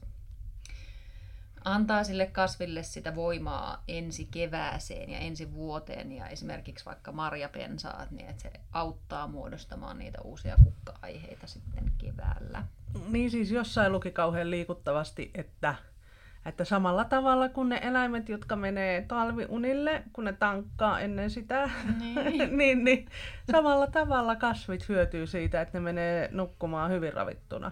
antaa 1.66 2.04
sille 2.04 2.26
kasville 2.26 2.84
sitä 2.84 3.16
voimaa 3.16 3.84
ensi 3.88 4.28
kevääseen 4.32 5.10
ja 5.10 5.18
ensi 5.20 5.54
vuoteen 5.54 6.12
ja 6.12 6.28
esimerkiksi 6.28 6.86
vaikka 6.86 7.12
marjapensaat, 7.12 8.12
niin 8.12 8.30
että 8.30 8.44
se 8.44 8.52
auttaa 8.72 9.28
muodostamaan 9.28 9.98
niitä 10.00 10.22
uusia 10.22 10.58
kukka-aiheita 10.64 11.48
sitten 11.48 11.92
keväällä. 11.98 12.64
Niin 13.10 13.32
siis 13.32 13.52
jossain 13.52 13.92
luki 13.92 14.12
kauhean 14.12 14.52
liikuttavasti, 14.52 15.32
että, 15.36 15.76
että 16.48 16.66
samalla 16.66 17.06
tavalla 17.06 17.50
kuin 17.50 17.70
ne 17.70 17.80
eläimet, 17.84 18.30
jotka 18.30 18.56
menee 18.56 19.02
talviunille, 19.02 20.04
kun 20.14 20.24
ne 20.26 20.34
tankkaa 20.34 21.00
ennen 21.00 21.30
sitä, 21.30 21.70
Niin. 22.00 22.58
niin, 22.58 22.84
niin 22.84 23.08
samalla 23.52 23.88
tavalla 23.88 24.36
kasvit 24.36 24.90
hyötyy 24.90 25.28
siitä, 25.28 25.62
että 25.62 25.78
ne 25.78 25.84
menee 25.84 26.30
nukkumaan 26.32 26.92
hyvin 26.92 27.14
ravittuna. 27.14 27.72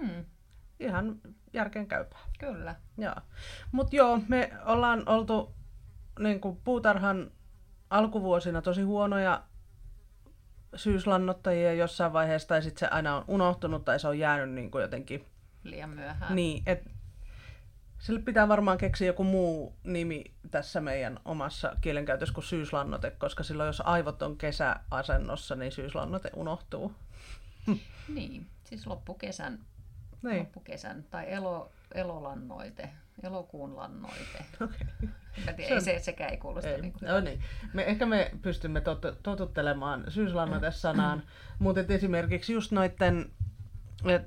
Hmm, 0.00 0.24
Ihan 0.80 1.20
järkeen 1.52 1.86
käypää. 1.86 2.18
kyllä. 2.38 2.74
Joo. 2.98 3.14
Mutta 3.72 3.96
joo, 3.96 4.20
me 4.28 4.52
ollaan 4.64 5.02
oltu 5.08 5.54
niin 6.18 6.40
kuin 6.40 6.56
puutarhan 6.64 7.30
alkuvuosina 7.90 8.62
tosi 8.62 8.82
huonoja 8.82 9.42
syyslannottajia 10.74 11.72
jossain 11.72 12.12
vaiheessa, 12.12 12.48
tai 12.48 12.62
sitten 12.62 12.80
se 12.80 12.86
aina 12.94 13.16
on 13.16 13.24
unohtunut, 13.28 13.84
tai 13.84 14.00
se 14.00 14.08
on 14.08 14.18
jäänyt 14.18 14.50
niin 14.54 14.70
kuin 14.70 14.82
jotenkin 14.82 15.24
Liian 15.64 15.90
myöhään. 15.90 16.36
niin, 16.36 16.62
et 16.66 16.82
sille 18.00 18.20
pitää 18.20 18.48
varmaan 18.48 18.78
keksiä 18.78 19.06
joku 19.06 19.24
muu 19.24 19.76
nimi 19.84 20.24
tässä 20.50 20.80
meidän 20.80 21.20
omassa 21.24 21.76
kielenkäytössä 21.80 22.34
kuin 22.34 22.44
syyslannote, 22.44 23.10
koska 23.10 23.42
silloin 23.42 23.66
jos 23.66 23.80
aivot 23.84 24.22
on 24.22 24.36
kesäasennossa, 24.36 25.56
niin 25.56 25.72
syyslannote 25.72 26.30
unohtuu. 26.36 26.92
Niin, 28.14 28.46
siis 28.64 28.86
loppukesän, 28.86 29.58
Niin. 30.22 30.38
loppukesän 30.38 31.04
tai 31.10 31.32
elo, 31.32 31.72
elolannoite, 31.94 32.90
elokuun 33.22 33.76
lannoite. 33.76 34.44
Okay. 34.64 35.08
Mä 35.46 35.52
tiedän, 35.52 35.82
Se 35.82 35.90
ei 35.90 35.96
on- 35.96 36.00
se, 36.00 36.04
sekään 36.04 36.30
ei 36.30 36.36
kuulosta 36.36 36.70
Ei. 36.70 36.80
niin 36.80 36.92
kuin... 36.92 37.08
No 37.08 37.20
niin. 37.20 37.40
Me, 37.72 37.82
ehkä 37.82 38.06
me 38.06 38.30
pystymme 38.42 38.80
tot, 38.80 39.00
totuttelemaan 39.22 40.04
syyslannoite-sanaan, 40.08 41.22
mutta 41.58 41.80
esimerkiksi 41.88 42.52
just 42.52 42.72
noitten 42.72 43.30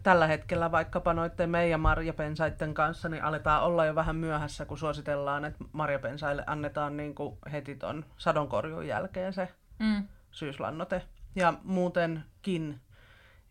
tällä 0.03 0.27
hetkellä 0.27 0.72
vaikkapa 0.72 1.13
noiden 1.13 1.50
meidän 1.50 1.80
marjapensaiden 1.80 2.74
kanssa, 2.74 3.10
niin 3.10 3.24
aletaan 3.24 3.63
olla 3.63 3.86
jo 3.86 3.96
vähän 3.96 4.15
myöhässä, 4.15 4.65
kun 4.65 4.77
suositellaan, 4.77 5.46
että 5.46 5.63
marjapensaille 5.72 6.44
annetaan 6.48 6.98
niin 6.98 7.15
kuin 7.15 7.38
heti 7.51 7.75
ton 7.75 8.06
sadonkorjun 8.18 8.88
jälkeen 8.88 9.34
se 9.34 9.50
Mm. 9.80 10.08
syyslannote. 10.32 11.01
Ja 11.36 11.53
muutenkin, 11.63 12.80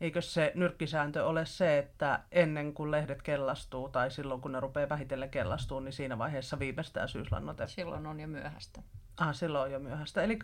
eikö 0.00 0.20
se 0.20 0.52
nyrkkisääntö 0.54 1.26
ole 1.26 1.46
se, 1.46 1.78
että 1.78 2.20
ennen 2.32 2.74
kuin 2.74 2.90
lehdet 2.90 3.22
kellastuu 3.22 3.88
tai 3.88 4.10
silloin 4.10 4.40
kun 4.40 4.52
ne 4.52 4.60
rupeaa 4.60 4.88
vähitellen 4.88 5.30
kellastuu, 5.30 5.80
niin 5.80 5.92
siinä 5.92 6.18
vaiheessa 6.18 6.58
viimeistään 6.58 7.08
syyslannote. 7.08 7.66
Silloin 7.66 8.06
on 8.06 8.20
jo 8.20 8.26
myöhäistä. 8.28 8.82
Ah, 9.16 9.34
silloin 9.34 9.64
on 9.64 9.72
jo 9.72 9.78
myöhäistä. 9.78 10.22
Eli 10.22 10.38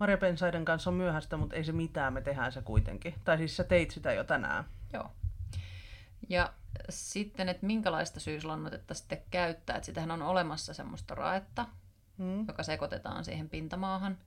marjapensaiden 0.00 0.64
kanssa 0.64 0.90
on 0.90 0.94
myöhäistä, 0.94 1.36
mutta 1.36 1.56
ei 1.56 1.64
se 1.64 1.72
mitään, 1.72 2.12
me 2.12 2.20
tehdään 2.20 2.52
se 2.52 2.62
kuitenkin. 2.62 3.14
Tai 3.24 3.38
siis 3.38 3.56
sä 3.56 3.64
teit 3.64 3.90
sitä 3.90 4.12
jo 4.12 4.24
tänään. 4.24 4.64
Joo. 4.92 5.10
Ja 6.28 6.52
sitten, 6.88 7.48
että 7.48 7.66
minkälaista 7.66 8.20
syyslannotetta 8.20 8.94
sitten 8.94 9.22
käyttää. 9.30 9.76
Että 9.76 9.86
sitähän 9.86 10.10
on 10.10 10.22
olemassa 10.22 10.74
semmoista 10.74 11.14
raetta, 11.14 11.66
Mm. 12.18 12.44
joka 12.48 12.62
sekoitetaan 12.62 13.24
siihen 13.24 13.48
pintamaahan. 13.48 14.18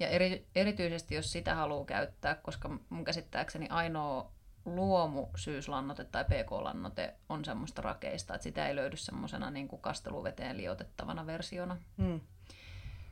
Ja 0.00 0.08
eri, 0.08 0.46
erityisesti 0.54 1.14
jos 1.14 1.32
sitä 1.32 1.54
haluaa 1.54 1.84
käyttää, 1.84 2.34
koska 2.34 2.78
mun 2.88 3.04
käsittääkseni 3.04 3.68
ainoa 3.70 4.32
luomu 4.64 5.26
syyslannote 5.36 6.04
tai 6.04 6.24
pk-lannote 6.24 7.14
on 7.28 7.44
semmoista 7.44 7.82
rakeista, 7.82 8.34
että 8.34 8.42
sitä 8.42 8.68
ei 8.68 8.76
löydy 8.76 8.96
semmoisena 8.96 9.50
niin 9.50 9.68
kuin 9.68 9.82
kasteluveteen 9.82 10.56
liotettavana 10.56 11.26
versiona. 11.26 11.76
Mm. 11.96 12.20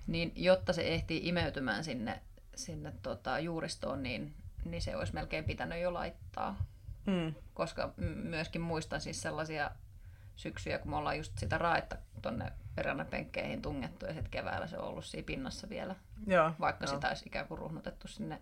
Niin 0.06 0.32
jotta 0.36 0.72
se 0.72 0.82
ehtii 0.82 1.28
imeytymään 1.28 1.84
sinne, 1.84 2.20
sinne 2.54 2.92
tota, 3.02 3.38
juuristoon, 3.38 4.02
niin, 4.02 4.34
niin 4.64 4.82
se 4.82 4.96
olisi 4.96 5.14
melkein 5.14 5.44
pitänyt 5.44 5.80
jo 5.82 5.94
laittaa. 5.94 6.56
Mm. 7.06 7.34
Koska 7.54 7.92
myöskin 8.24 8.60
muistan 8.60 9.00
siis 9.00 9.22
sellaisia 9.22 9.70
syksyjä, 10.36 10.78
kun 10.78 10.90
me 10.90 10.96
ollaan 10.96 11.16
just 11.16 11.38
sitä 11.38 11.58
raetta 11.58 11.96
tonne 12.22 12.52
peränapenkkeihin 12.74 13.62
tungettu 13.62 14.06
ja 14.06 14.12
sitten 14.12 14.30
keväällä 14.30 14.66
se 14.66 14.78
on 14.78 14.88
ollut 14.88 15.04
siinä 15.04 15.26
pinnassa 15.26 15.68
vielä, 15.68 15.94
Joo. 16.26 16.52
vaikka 16.60 16.84
joo. 16.84 16.94
sitä 16.94 17.08
olisi 17.08 17.24
ikään 17.26 17.46
kuin 17.48 17.58
ruhnutettu 17.58 18.08
sinne 18.08 18.40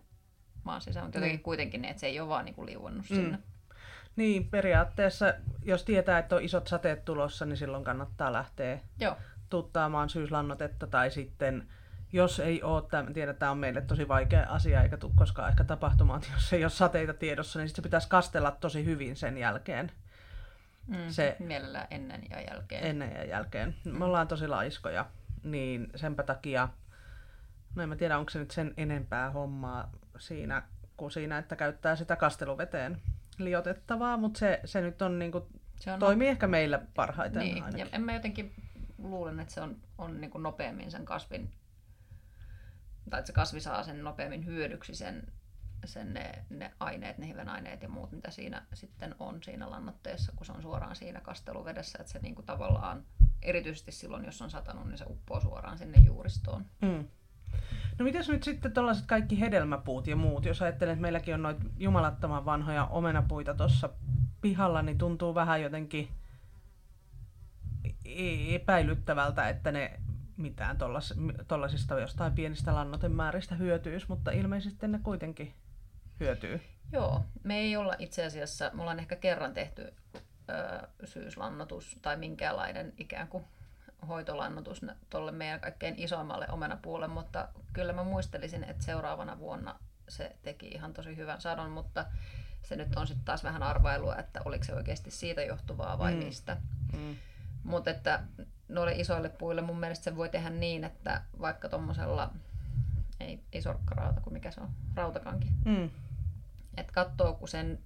maan 0.63 0.81
sisään, 0.81 1.05
mutta 1.05 1.17
jotenkin 1.17 1.35
Niin. 1.37 1.43
kuitenkin 1.43 1.81
niin, 1.81 1.89
että 1.89 1.99
se 1.99 2.07
ei 2.07 2.19
ole 2.19 2.29
vaan 2.29 2.45
niin 2.45 2.55
kuin 2.55 2.93
Mm. 2.93 3.03
sinne. 3.03 3.39
Niin, 4.15 4.49
periaatteessa, 4.49 5.33
jos 5.63 5.83
tietää, 5.83 6.19
että 6.19 6.35
on 6.35 6.41
isot 6.43 6.67
sateet 6.67 7.05
tulossa, 7.05 7.45
niin 7.45 7.57
silloin 7.57 7.83
kannattaa 7.83 8.33
lähteä 8.33 8.79
Joo, 8.99 9.17
tuuttaamaan 9.49 10.09
syyslannotetta 10.09 10.87
tai 10.87 11.11
sitten 11.11 11.67
jos 12.13 12.39
ei 12.39 12.63
ole, 12.63 12.83
tämä, 12.89 13.11
tiedän, 13.13 13.35
tämä 13.35 13.51
on 13.51 13.57
meille 13.57 13.81
tosi 13.81 14.07
vaikea 14.07 14.45
asia 14.49 14.83
eikä 14.83 14.97
tule 14.97 15.11
koskaan 15.15 15.49
ehkä 15.49 15.63
tapahtumaan, 15.63 16.21
jos 16.33 16.53
ei 16.53 16.63
ole 16.63 16.69
sateita 16.69 17.13
tiedossa, 17.13 17.59
niin 17.59 17.69
sitten 17.69 17.83
se 17.83 17.87
pitäisi 17.87 18.09
kastella 18.09 18.51
tosi 18.51 18.85
hyvin 18.85 19.15
sen 19.15 19.37
jälkeen, 19.37 19.91
mm. 20.87 20.97
Se- 21.07 21.35
mielellään 21.39 21.87
ennen 21.91 22.21
ja 22.29 22.41
jälkeen. 22.41 22.85
ennen 22.85 23.11
ja 23.15 23.25
jälkeen. 23.25 23.75
Me 23.83 24.05
ollaan 24.05 24.27
tosi 24.27 24.47
laiskoja, 24.47 25.05
niin 25.43 25.89
senpä 25.95 26.23
takia, 26.23 26.69
no 27.75 27.83
en 27.83 27.89
mä 27.89 27.95
tiedä, 27.95 28.17
onko 28.17 28.29
se 28.29 28.39
nyt 28.39 28.51
sen 28.51 28.73
enempää 28.77 29.31
hommaa 29.31 29.91
siinä, 30.17 30.63
kuin 30.97 31.11
siinä, 31.11 31.37
että 31.37 31.55
käyttää 31.55 31.95
sitä 31.95 32.15
kasteluveteen 32.15 33.01
liotettavaa, 33.37 34.17
mutta 34.17 34.39
se, 34.39 34.59
se 34.65 34.81
nyt 34.81 35.01
on 35.01 35.19
niinku, 35.19 35.47
se 35.79 35.91
on 35.91 35.99
toimii 35.99 36.27
ehkä 36.27 36.47
meillä 36.47 36.81
parhaiten 36.95 37.39
Niin, 37.39 37.63
ja 37.77 37.85
en 37.91 38.01
mä 38.01 38.13
jotenkin 38.13 38.53
luulen, 39.03 39.39
että 39.39 39.53
se 39.53 39.61
on, 39.61 39.77
on 39.97 40.21
niin 40.21 40.31
kuin 40.31 40.43
nopeammin 40.43 40.91
sen 40.91 41.05
kasvin, 41.05 41.51
tai 43.09 43.19
että 43.19 43.27
se 43.27 43.33
kasvi 43.33 43.59
saa 43.59 43.83
sen 43.83 44.03
nopeammin 44.03 44.45
hyödyksi 44.45 44.95
sen, 44.95 45.31
sen 45.85 46.13
ne, 46.13 46.45
ne 46.49 46.71
aineet, 46.79 47.17
ne 47.17 47.27
hivenaineet 47.27 47.81
ja 47.81 47.89
muut, 47.89 48.11
mitä 48.11 48.31
siinä 48.31 48.65
sitten 48.73 49.15
on 49.19 49.43
siinä 49.43 49.69
lannoitteessa, 49.69 50.31
kun 50.35 50.45
se 50.45 50.51
on 50.51 50.61
suoraan 50.61 50.95
siinä 50.95 51.21
kasteluvedessä, 51.21 51.97
että 52.01 52.11
se 52.11 52.19
niin 52.19 52.35
kuin 52.35 52.45
tavallaan, 52.45 53.03
erityisesti 53.41 53.91
silloin, 53.91 54.25
jos 54.25 54.41
on 54.41 54.49
satanut, 54.49 54.87
niin 54.87 54.97
se 54.97 55.05
uppoo 55.09 55.41
suoraan 55.41 55.77
sinne 55.77 55.99
juuristoon. 55.99 56.65
Mm. 56.81 57.07
No 57.99 58.05
mitäs 58.05 58.29
nyt 58.29 58.43
sitten 58.43 58.73
tuollaiset 58.73 59.05
kaikki 59.05 59.39
hedelmäpuut 59.39 60.07
ja 60.07 60.15
muut, 60.15 60.45
jos 60.45 60.61
ajattelee, 60.61 60.91
että 60.91 61.01
meilläkin 61.01 61.33
on 61.33 61.41
noita 61.41 61.65
jumalattoman 61.77 62.45
vanhoja 62.45 62.85
omenapuita 62.85 63.53
tuossa 63.53 63.89
pihalla, 64.41 64.81
niin 64.81 64.97
tuntuu 64.97 65.35
vähän 65.35 65.61
jotenkin 65.61 66.09
epäilyttävältä, 68.55 69.49
että 69.49 69.71
ne 69.71 69.99
mitään 70.37 70.77
tuollaisista 71.47 71.99
jostain 71.99 72.33
pienistä 72.33 72.75
lannoitemääristä 72.75 73.55
hyötyisi, 73.55 74.05
mutta 74.09 74.31
ilmeisesti 74.31 74.87
ne 74.87 74.99
kuitenkin 75.03 75.53
hyötyy. 76.19 76.61
Joo, 76.91 77.25
me 77.43 77.57
ei 77.57 77.77
olla 77.77 77.95
itse 77.99 78.25
asiassa, 78.25 78.71
me 78.73 78.81
ollaan 78.81 78.99
ehkä 78.99 79.15
kerran 79.15 79.53
tehty 79.53 79.93
ö, 80.49 80.87
syyslannotus 81.03 81.99
tai 82.01 82.17
minkäänlainen 82.17 82.93
ikään 82.97 83.27
kuin 83.27 83.43
hoitolannotus 84.07 84.85
tuolle 85.09 85.31
meidän 85.31 85.59
kaikkein 85.59 85.95
isoimmalle 85.97 86.47
omenapuulle, 86.49 87.07
mutta 87.07 87.47
kyllä 87.73 87.93
mä 87.93 88.03
muistelisin, 88.03 88.63
että 88.63 88.83
seuraavana 88.83 89.39
vuonna 89.39 89.79
se 90.09 90.35
teki 90.43 90.67
ihan 90.67 90.93
tosi 90.93 91.17
hyvän 91.17 91.41
sadon, 91.41 91.71
mutta 91.71 92.05
se 92.63 92.75
nyt 92.75 92.95
on 92.95 93.07
sitten 93.07 93.25
taas 93.25 93.43
vähän 93.43 93.63
arvailua, 93.63 94.15
että 94.15 94.41
oliko 94.45 94.63
se 94.63 94.73
oikeasti 94.73 95.11
siitä 95.11 95.43
johtuvaa 95.43 95.99
vai 95.99 96.13
mm. 96.13 96.23
mistä. 96.23 96.57
Mm. 96.97 97.15
Mutta 97.63 97.89
että 97.89 98.23
noille 98.67 98.91
isoille 98.91 99.29
puille 99.29 99.61
mun 99.61 99.79
mielestä 99.79 100.03
se 100.03 100.15
voi 100.15 100.29
tehdä 100.29 100.49
niin, 100.49 100.83
että 100.83 101.21
vaikka 101.41 101.69
tuommoisella, 101.69 102.33
ei, 103.19 103.43
ei 103.53 103.61
sorkkarauta, 103.61 104.21
kuin 104.21 104.33
mikä 104.33 104.51
se 104.51 104.61
on, 104.61 104.69
rautakanki. 104.95 105.51
Mm. 105.65 105.89
Että 106.77 106.93
katsoo, 106.93 107.33
kun 107.33 107.47
sen, 107.47 107.79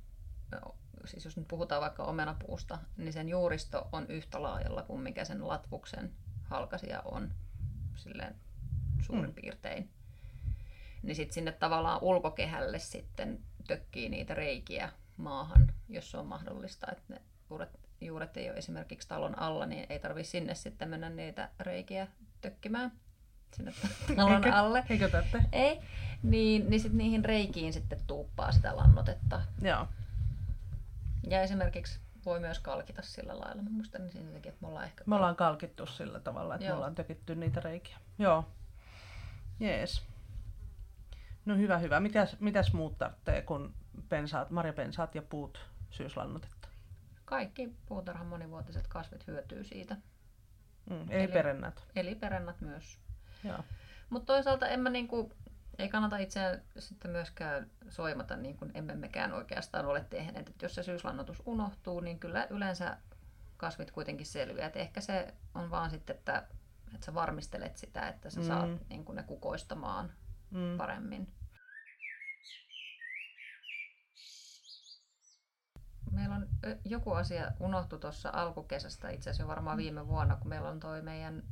siis 1.05 1.25
jos 1.25 1.37
nyt 1.37 1.47
puhutaan 1.47 1.81
vaikka 1.81 2.03
omenapuusta, 2.03 2.77
niin 2.97 3.13
sen 3.13 3.29
juuristo 3.29 3.89
on 3.91 4.07
yhtä 4.07 4.41
laajalla 4.41 4.83
kuin 4.83 5.01
mikä 5.01 5.25
sen 5.25 5.47
latvuksen 5.47 6.11
halkasia 6.43 7.01
on 7.05 7.31
silleen 7.95 8.35
suurin 9.01 9.29
mm. 9.29 9.33
piirtein. 9.33 9.89
Niin 11.03 11.15
sitten 11.15 11.33
sinne 11.33 11.51
tavallaan 11.51 11.99
ulkokehälle 12.01 12.79
sitten 12.79 13.39
tökkii 13.67 14.09
niitä 14.09 14.33
reikiä 14.33 14.89
maahan, 15.17 15.73
jos 15.89 16.11
se 16.11 16.17
on 16.17 16.25
mahdollista, 16.25 16.91
että 16.91 17.13
ne 17.13 17.21
juuret 17.49 17.82
juuret 18.05 18.37
ei 18.37 18.49
ole 18.49 18.57
esimerkiksi 18.57 19.07
talon 19.07 19.39
alla, 19.39 19.65
niin 19.65 19.85
ei 19.89 19.99
tarvitse 19.99 20.29
sinne 20.29 20.55
sitten 20.55 20.89
mennä 20.89 21.09
niitä 21.09 21.49
reikiä 21.59 22.07
tökkimään 22.41 22.91
sinne 23.55 23.73
talon 24.15 24.45
Eikö? 24.45 24.53
alle. 24.53 24.83
Eikö 24.89 25.09
tätte? 25.09 25.45
Ei. 25.51 25.79
Niin, 26.23 26.69
niin 26.69 26.79
sitten 26.79 26.97
niihin 26.97 27.25
reikiin 27.25 27.73
sitten 27.73 27.99
tuuppaa 28.07 28.51
sitä 28.51 28.75
lannotetta. 28.75 29.41
Joo. 29.61 29.87
Ja 31.29 31.41
esimerkiksi 31.41 31.99
voi 32.25 32.39
myös 32.39 32.59
kalkita 32.59 33.01
sillä 33.01 33.39
lailla. 33.39 33.61
Mä 33.61 33.69
muistan 33.69 34.01
niin 34.01 34.11
siinä 34.11 34.37
että 34.37 34.51
me 34.61 34.67
ollaan 34.67 34.85
ehkä... 34.85 35.03
Me 35.07 35.15
ollaan 35.15 35.35
kalkittu 35.35 35.85
sillä 35.85 36.19
tavalla, 36.19 36.55
että 36.55 36.65
Joo. 36.65 36.73
me 36.73 36.75
ollaan 36.75 36.95
tökitty 36.95 37.35
niitä 37.35 37.59
reikiä. 37.59 37.97
Joo. 38.19 38.45
Jees. 39.59 40.01
No 41.45 41.55
hyvä, 41.55 41.77
hyvä. 41.77 41.99
Mitäs, 41.99 42.39
mitäs 42.39 42.73
muut 42.73 42.97
tarvitsee, 42.97 43.41
kun 43.41 43.73
pensaat, 44.09 44.49
marjapensaat 44.49 45.15
ja 45.15 45.21
puut 45.21 45.59
syyslannotetta? 45.89 46.62
Kaikki 47.25 47.75
puutarhan 47.85 48.27
monivuotiset 48.27 48.87
kasvit 48.87 49.27
hyötyy 49.27 49.63
siitä. 49.63 49.95
Mm, 50.89 51.11
eli, 51.11 51.23
eli 51.23 51.27
perennät. 51.27 51.83
Eli 51.95 52.15
perennät 52.15 52.61
myös. 52.61 52.99
Mutta 54.09 54.33
toisaalta 54.33 54.67
en 54.67 54.79
mä 54.79 54.89
niinku, 54.89 55.31
ei 55.77 55.89
kannata 55.89 56.17
itseään 56.17 56.61
sitten 56.79 57.11
myöskään 57.11 57.71
soimata 57.89 58.35
niin 58.37 58.57
kuin 58.57 58.71
emme 58.73 58.95
mekään 58.95 59.33
oikeastaan 59.33 59.85
ole 59.85 60.05
tehneet. 60.09 60.49
Et 60.49 60.61
jos 60.61 60.75
se 60.75 60.83
syyslannotus 60.83 61.43
unohtuu, 61.45 61.99
niin 61.99 62.19
kyllä 62.19 62.47
yleensä 62.49 62.97
kasvit 63.57 63.91
kuitenkin 63.91 64.25
selviää. 64.25 64.67
Et 64.67 64.75
ehkä 64.75 65.01
se 65.01 65.33
on 65.55 65.71
vaan 65.71 65.89
sitten, 65.89 66.15
että, 66.15 66.47
että 66.93 67.05
sä 67.05 67.13
varmistelet 67.13 67.77
sitä, 67.77 68.09
että 68.09 68.29
sä 68.29 68.39
mm. 68.39 68.47
saat 68.47 68.89
niin 68.89 69.05
kuin 69.05 69.15
ne 69.15 69.23
kukoistamaan 69.23 70.11
mm. 70.51 70.77
paremmin. 70.77 71.27
Meillä 76.13 76.35
on 76.35 76.47
joku 76.85 77.11
asia 77.11 77.51
unohtu 77.59 77.97
tuossa 77.97 78.29
alkukesästä, 78.33 79.09
itse 79.09 79.29
asiassa 79.29 79.43
jo 79.43 79.47
varmaan 79.47 79.77
viime 79.77 80.07
vuonna, 80.07 80.35
kun 80.35 80.49
meillä 80.49 80.69
on 80.69 80.79
toi 80.79 81.01
meidän 81.01 81.43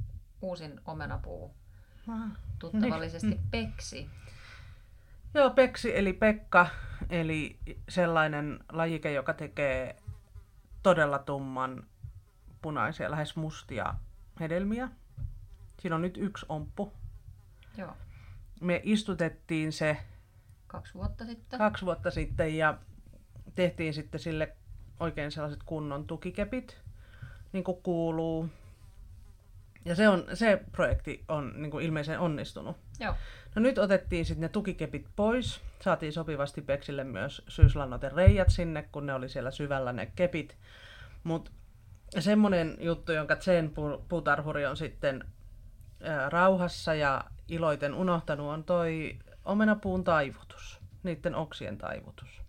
uusin 0.42 0.82
omenapuu 0.86 1.54
tuttavallisesti 2.60 3.28
niin. 3.28 3.42
Peksi. 3.52 4.10
Joo, 5.34 5.50
Peksi 5.50 5.98
eli 5.98 6.14
Pekka, 6.14 6.68
eli 7.10 7.60
sellainen 7.90 8.60
lajike, 8.72 9.14
joka 9.14 9.34
tekee 9.34 9.96
todella 10.84 11.20
tumman 11.20 11.84
punaisia, 12.62 13.12
lähes 13.12 13.36
mustia 13.36 13.96
hedelmiä. 14.40 14.90
Siinä 15.80 15.96
on 15.96 16.02
nyt 16.02 16.18
yksi 16.18 16.46
omppu. 16.50 16.94
Joo. 17.78 17.98
Me 18.62 18.82
istutettiin 18.84 19.72
se 19.72 19.98
kaksi 20.68 20.94
vuotta 20.94 21.26
sitten. 21.26 21.60
Kaksi 21.60 21.86
vuotta 21.86 22.12
sitten 22.12 22.58
ja 22.58 22.78
tehtiin 23.56 23.94
sitten 23.94 24.20
sille 24.20 24.56
oikein 25.00 25.32
sellaiset 25.32 25.64
kunnon 25.66 26.08
tukikepit, 26.08 26.82
niin 27.54 27.64
kuin 27.64 27.82
kuuluu. 27.84 28.50
Ja 29.86 29.96
se, 29.96 30.10
on, 30.10 30.26
se 30.34 30.62
projekti 30.72 31.24
on 31.28 31.54
niin 31.56 31.72
kuin 31.72 31.86
ilmeisen 31.86 32.20
onnistunut. 32.20 32.78
Joo. 33.00 33.16
No 33.56 33.62
nyt 33.62 33.78
otettiin 33.78 34.26
sitten 34.26 34.42
ne 34.42 34.50
tukikepit 34.50 35.08
pois. 35.16 35.62
Saatiin 35.84 36.14
sopivasti 36.14 36.62
Peksille 36.62 37.04
myös 37.04 37.42
syyslannoten 37.48 38.12
reijät 38.12 38.50
sinne, 38.50 38.90
kun 38.92 39.06
ne 39.06 39.14
oli 39.14 39.30
siellä 39.30 39.52
syvällä 39.52 39.94
ne 39.94 40.12
kepit. 40.16 40.58
Mutta 41.24 41.52
semmoinen 42.20 42.78
juttu, 42.80 43.12
jonka 43.12 43.36
Zen 43.36 43.74
puutarhuri 44.10 44.66
on 44.66 44.78
sitten 44.78 45.26
ää, 46.04 46.30
rauhassa 46.30 46.94
ja 46.94 47.24
iloiten 47.48 47.94
unohtanut, 47.94 48.48
on 48.48 48.64
toi 48.64 49.20
omenapuun 49.46 50.04
taivutus, 50.04 50.80
niiden 51.04 51.36
oksien 51.36 51.78
taivutus. 51.78 52.41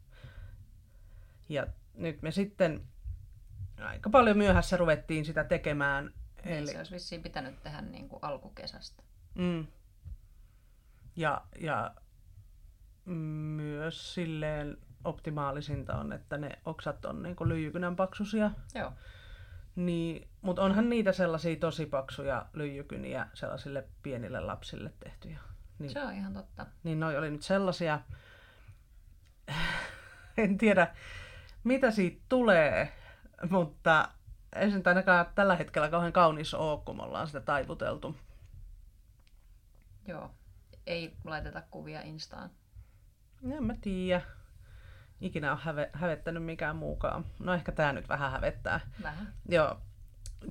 Ja 1.52 1.66
nyt 1.94 2.22
me 2.22 2.30
sitten 2.30 2.88
aika 3.80 4.10
paljon 4.10 4.38
myöhässä 4.38 4.76
ruvettiin 4.76 5.24
sitä 5.24 5.44
tekemään. 5.44 6.14
Niin, 6.44 6.56
eli... 6.56 6.66
Se 6.66 6.78
olisi 6.78 6.94
vissiin 6.94 7.22
pitänyt 7.22 7.62
tehdä 7.62 7.80
niin 7.80 8.08
kuin 8.08 8.18
alkukesästä. 8.22 9.02
Mm. 9.34 9.66
Ja, 11.16 11.42
ja 11.60 11.94
myös 13.06 14.14
silleen 14.14 14.78
optimaalisinta 15.04 15.96
on, 15.96 16.12
että 16.12 16.38
ne 16.38 16.58
oksat 16.64 17.04
on 17.04 17.22
niin 17.22 17.36
lyijykynän 17.44 17.96
paksusia. 17.96 18.50
Joo. 18.74 18.92
Niin, 19.76 20.28
mutta 20.42 20.62
onhan 20.62 20.88
niitä 20.88 21.12
sellaisia 21.12 21.56
tosi 21.56 21.86
paksuja 21.86 22.46
lyijykyniä 22.52 23.26
sellaisille 23.34 23.88
pienille 24.02 24.40
lapsille 24.40 24.92
tehtyjä. 25.00 25.38
Niin, 25.78 25.90
se 25.90 26.04
on 26.04 26.12
ihan 26.12 26.32
totta. 26.32 26.66
Niin 26.84 27.00
noi 27.00 27.16
oli 27.16 27.30
nyt 27.30 27.42
sellaisia, 27.42 28.00
en 30.36 30.58
tiedä, 30.58 30.94
mitä 31.64 31.90
siitä 31.90 32.22
tulee, 32.28 32.92
mutta 33.50 34.08
ei 34.56 34.70
se 34.70 34.76
nyt 34.76 34.86
ainakaan 34.86 35.26
tällä 35.34 35.56
hetkellä 35.56 35.88
kauhean 35.88 36.12
kaunis 36.12 36.54
ole, 36.54 36.80
kun 36.84 36.96
me 36.96 37.02
ollaan 37.02 37.26
sitä 37.26 37.40
taivuteltu. 37.40 38.16
Joo, 40.08 40.30
ei 40.86 41.16
laiteta 41.24 41.62
kuvia 41.70 42.00
Instaan. 42.00 42.50
En 43.52 43.64
mä 43.64 43.74
tiedä. 43.80 44.22
Ikinä 45.20 45.52
on 45.52 45.58
häve, 45.58 45.90
hävettänyt 45.92 46.44
mikään 46.44 46.76
muukaan. 46.76 47.24
No 47.38 47.54
ehkä 47.54 47.72
tämä 47.72 47.92
nyt 47.92 48.08
vähän 48.08 48.30
hävettää. 48.30 48.80
Vähän. 49.02 49.34
Joo. 49.48 49.80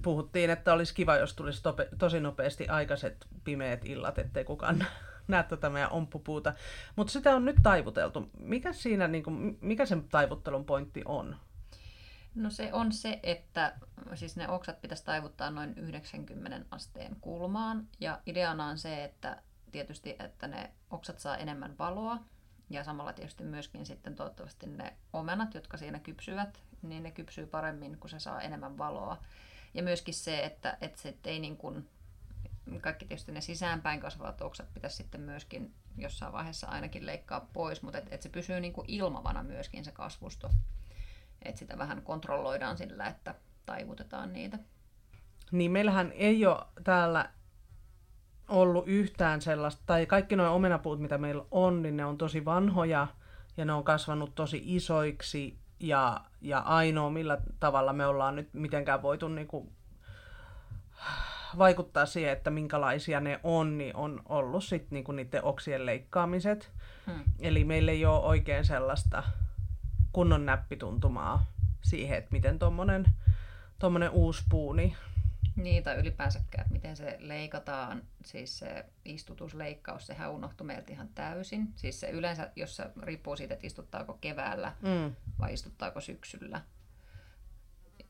Puhuttiin, 0.04 0.50
että 0.50 0.74
olisi 0.74 0.94
kiva, 0.94 1.16
jos 1.16 1.36
tulisi 1.36 1.64
tope, 1.64 1.90
tosi 1.98 2.20
nopeasti 2.20 2.68
aikaiset 2.68 3.28
pimeät 3.44 3.86
illat, 3.86 4.20
ettei 4.20 4.44
kukaan 4.44 4.86
näe 5.28 5.44
tätä 5.44 5.70
meidän 5.70 5.92
omppupuuta. 5.92 6.54
Mutta 6.96 7.14
sitä 7.14 7.36
on 7.36 7.46
nyt 7.46 7.56
taivuteltu. 7.64 8.30
Mikä 8.40 8.74
siinä, 8.74 9.08
niin 9.08 9.24
kuin, 9.24 9.58
mikä 9.62 9.86
sen 9.86 10.10
taivuttelun 10.10 10.66
pointti 10.66 11.02
on? 11.06 11.36
No 12.36 12.50
se 12.50 12.74
on 12.74 12.92
se, 12.92 13.20
että 13.24 13.74
siis 14.16 14.36
ne 14.36 14.50
oksat 14.50 14.82
pitäisi 14.82 15.06
taivuttaa 15.06 15.50
noin 15.50 15.78
90 15.78 16.60
asteen 16.72 17.16
kulmaan. 17.22 17.88
Ja 18.00 18.20
ideana 18.26 18.66
on 18.66 18.78
se, 18.78 19.04
että 19.04 19.42
tietysti, 19.72 20.16
että 20.20 20.48
ne 20.48 20.72
oksat 20.90 21.20
saa 21.20 21.38
enemmän 21.38 21.78
valoa. 21.80 22.20
Ja 22.70 22.84
samalla 22.84 23.14
tietysti 23.14 23.44
myöskin 23.44 23.86
sitten 23.86 24.16
toivottavasti 24.16 24.68
ne 24.68 24.94
omenat, 25.14 25.54
jotka 25.54 25.78
siinä 25.78 26.00
kypsyvät, 26.00 26.62
niin 26.82 27.04
ne 27.04 27.12
kypsyy 27.12 27.46
paremmin, 27.46 27.98
kun 27.98 28.10
se 28.10 28.20
saa 28.20 28.42
enemmän 28.42 28.78
valoa. 28.78 29.18
Ja 29.74 29.84
myöskin 29.84 30.14
se, 30.14 30.44
että, 30.44 30.78
että 30.82 31.02
se 31.02 31.18
ei 31.24 31.40
niin 31.40 31.58
kuin 31.58 31.90
kaikki 32.80 33.06
tietysti 33.06 33.32
ne 33.32 33.42
sisäänpäin 33.42 34.00
kasvavat 34.00 34.42
oksat 34.42 34.74
pitäisi 34.74 34.98
sitten 34.98 35.22
myöskin 35.22 35.74
jossain 35.98 36.34
vaiheessa 36.34 36.68
ainakin 36.68 37.06
leikkaa 37.06 37.48
pois, 37.54 37.82
mutta 37.82 37.98
että 37.98 38.16
et 38.16 38.22
se 38.22 38.30
pysyy 38.30 38.60
niin 38.60 38.74
kuin 38.74 38.86
ilmavana 38.90 39.44
myöskin 39.44 39.86
se 39.86 39.92
kasvusto. 39.92 40.50
Että 41.46 41.60
sitä 41.60 41.78
vähän 41.78 42.02
kontrolloidaan 42.02 42.78
sillä, 42.78 43.06
että 43.06 43.36
taivutetaan 43.66 44.34
niitä. 44.34 44.60
Niin 45.52 45.72
meillähän 45.72 46.12
ei 46.12 46.46
ole 46.46 46.66
täällä 46.84 47.30
ollut 48.48 48.88
yhtään 48.88 49.42
sellaista, 49.42 49.84
tai 49.86 50.06
kaikki 50.06 50.36
nuo 50.36 50.56
omenapuut, 50.56 51.00
mitä 51.00 51.18
meillä 51.18 51.46
on, 51.52 51.82
niin 51.82 51.98
ne 51.98 52.06
on 52.06 52.18
tosi 52.18 52.46
vanhoja 52.46 53.08
ja 53.58 53.66
ne 53.66 53.74
on 53.74 53.84
kasvanut 53.84 54.36
tosi 54.36 54.62
isoiksi 54.66 55.60
ja, 55.80 56.22
ja 56.42 56.60
ainoa 56.60 57.10
millä 57.10 57.38
tavalla 57.60 57.94
me 57.94 58.06
ollaan 58.06 58.36
nyt 58.36 58.54
mitenkään 58.54 59.02
voitu 59.02 59.28
niin 59.28 59.48
kuin 59.48 59.72
vaikuttaa 61.58 62.06
siihen, 62.06 62.34
että 62.34 62.50
minkälaisia 62.50 63.20
ne 63.20 63.40
on, 63.44 63.78
niin 63.78 63.96
on 63.96 64.22
ollut 64.30 64.64
sitten 64.64 64.96
niinku 64.96 65.12
niiden 65.12 65.44
oksien 65.44 65.86
leikkaamiset. 65.86 66.72
Hmm. 67.08 67.24
Eli 67.40 67.64
meillä 67.64 67.92
ei 67.92 68.06
ole 68.06 68.26
oikein 68.26 68.66
sellaista 68.66 69.24
kunnon 70.14 70.46
näppituntumaa 70.46 71.46
siihen, 71.82 72.18
että 72.18 72.32
miten 72.32 72.60
tuommoinen 72.60 73.06
tommonen 73.80 74.10
uusi 74.10 74.44
puu, 74.50 74.74
niin 74.74 74.96
niin, 75.56 75.84
tai 75.84 75.96
ylipäänsäkään, 75.96 76.62
että 76.62 76.74
miten 76.74 76.96
se 76.96 77.18
leikataan, 77.20 78.04
siis 78.26 78.60
se 78.60 78.86
istutusleikkaus, 79.06 80.08
sehän 80.08 80.32
unohtui 80.32 80.68
meiltä 80.68 80.92
ihan 80.92 81.10
täysin. 81.10 81.74
Siis 81.76 82.00
se 82.00 82.10
yleensä, 82.10 82.52
jos 82.56 82.76
se 82.76 82.84
riippuu 83.02 83.36
siitä, 83.36 83.54
että 83.54 83.68
istuttaako 83.68 84.18
keväällä 84.22 84.76
mm. 84.82 85.16
vai 85.40 85.54
istuttaako 85.54 86.02
syksyllä. 86.02 86.62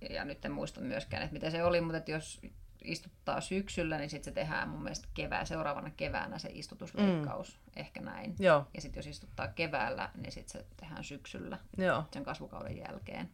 Ja 0.09 0.25
nyt 0.25 0.45
en 0.45 0.51
muista 0.51 0.81
myöskään, 0.81 1.23
että 1.23 1.33
miten 1.33 1.51
se 1.51 1.63
oli, 1.63 1.81
mutta 1.81 1.97
että 1.97 2.11
jos 2.11 2.41
istuttaa 2.83 3.41
syksyllä, 3.41 3.97
niin 3.97 4.09
sitten 4.09 4.25
se 4.25 4.31
tehdään 4.31 4.69
mun 4.69 4.83
mielestä 4.83 5.07
kevää, 5.13 5.45
seuraavana 5.45 5.89
keväänä 5.89 6.37
se 6.39 6.49
istutusleikkaus, 6.51 7.59
mm. 7.65 7.71
ehkä 7.75 8.01
näin. 8.01 8.35
Joo. 8.39 8.67
Ja 8.73 8.81
sitten 8.81 8.99
jos 8.99 9.07
istuttaa 9.07 9.47
keväällä, 9.47 10.09
niin 10.15 10.31
sitten 10.31 10.61
se 10.61 10.65
tehdään 10.77 11.03
syksyllä 11.03 11.57
Joo. 11.77 12.03
sen 12.13 12.23
kasvukauden 12.23 12.77
jälkeen. 12.77 13.29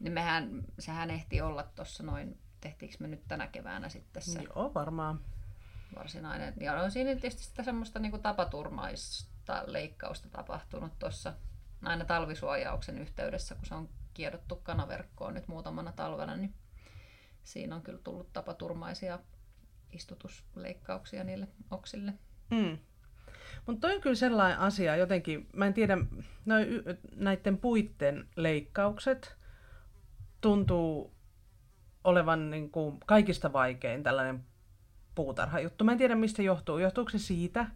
Niin 0.00 0.12
mehän, 0.12 0.62
sehän 0.78 1.10
ehti 1.10 1.40
olla 1.40 1.62
tuossa 1.62 2.02
noin 2.02 2.38
tehtiinkö 2.60 2.96
me 3.00 3.08
nyt 3.08 3.28
tänä 3.28 3.46
keväänä 3.46 3.88
sitten 3.88 4.22
se 4.22 4.42
Joo, 4.42 4.74
varmaan. 4.74 5.20
varsinainen. 5.96 6.54
Ja 6.60 6.82
on 6.82 6.90
siinä 6.90 7.10
tietysti 7.10 7.42
sitä 7.42 7.62
semmoista 7.62 7.98
niin 7.98 8.10
kuin 8.10 8.22
tapaturmaista 8.22 9.62
leikkausta 9.66 10.28
tapahtunut 10.28 10.98
tuossa 10.98 11.34
aina 11.82 12.04
talvisuojauksen 12.04 12.98
yhteydessä, 12.98 13.54
kun 13.54 13.66
se 13.66 13.74
on 13.74 13.88
kiedottu 14.14 14.56
kanaverkkoon 14.56 15.34
nyt 15.34 15.48
muutamana 15.48 15.92
talvena, 15.92 16.36
niin 16.36 16.54
siinä 17.48 17.76
on 17.76 17.82
kyllä 17.82 17.98
tullut 18.04 18.32
tapaturmaisia 18.32 19.18
istutusleikkauksia 19.92 21.24
niille 21.24 21.48
oksille. 21.70 22.12
Mm. 22.50 22.78
Mutta 23.66 23.80
toi 23.80 23.94
on 23.94 24.00
kyllä 24.00 24.16
sellainen 24.16 24.58
asia 24.58 24.96
jotenkin, 24.96 25.48
mä 25.52 25.66
en 25.66 25.74
tiedä, 25.74 25.98
noi, 26.44 26.66
näiden 27.14 27.58
puitten 27.58 28.28
leikkaukset 28.36 29.36
tuntuu 30.40 31.14
olevan 32.04 32.50
niin 32.50 32.70
kuin 32.70 33.00
kaikista 33.06 33.52
vaikein 33.52 34.02
tällainen 34.02 34.44
puutarhajuttu. 35.14 35.84
Mä 35.84 35.92
en 35.92 35.98
tiedä, 35.98 36.14
mistä 36.14 36.42
johtuu. 36.42 36.78
Johtuuko 36.78 37.10
se 37.10 37.18
siitä, 37.18 37.66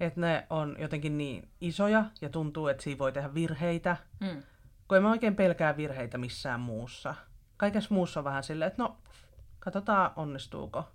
että 0.00 0.20
ne 0.20 0.46
on 0.50 0.76
jotenkin 0.78 1.18
niin 1.18 1.48
isoja 1.60 2.04
ja 2.20 2.28
tuntuu, 2.28 2.68
että 2.68 2.82
siinä 2.82 2.98
voi 2.98 3.12
tehdä 3.12 3.34
virheitä? 3.34 3.96
Mm. 4.20 4.42
Kun 4.88 4.96
en 4.96 5.02
mä 5.02 5.10
oikein 5.10 5.36
pelkää 5.36 5.76
virheitä 5.76 6.18
missään 6.18 6.60
muussa. 6.60 7.14
Kaikessa 7.56 7.94
muussa 7.94 8.20
on 8.20 8.24
vähän 8.24 8.42
silleen, 8.42 8.68
että 8.68 8.82
no, 8.82 8.96
katsotaan 9.58 10.10
onnistuuko. 10.16 10.88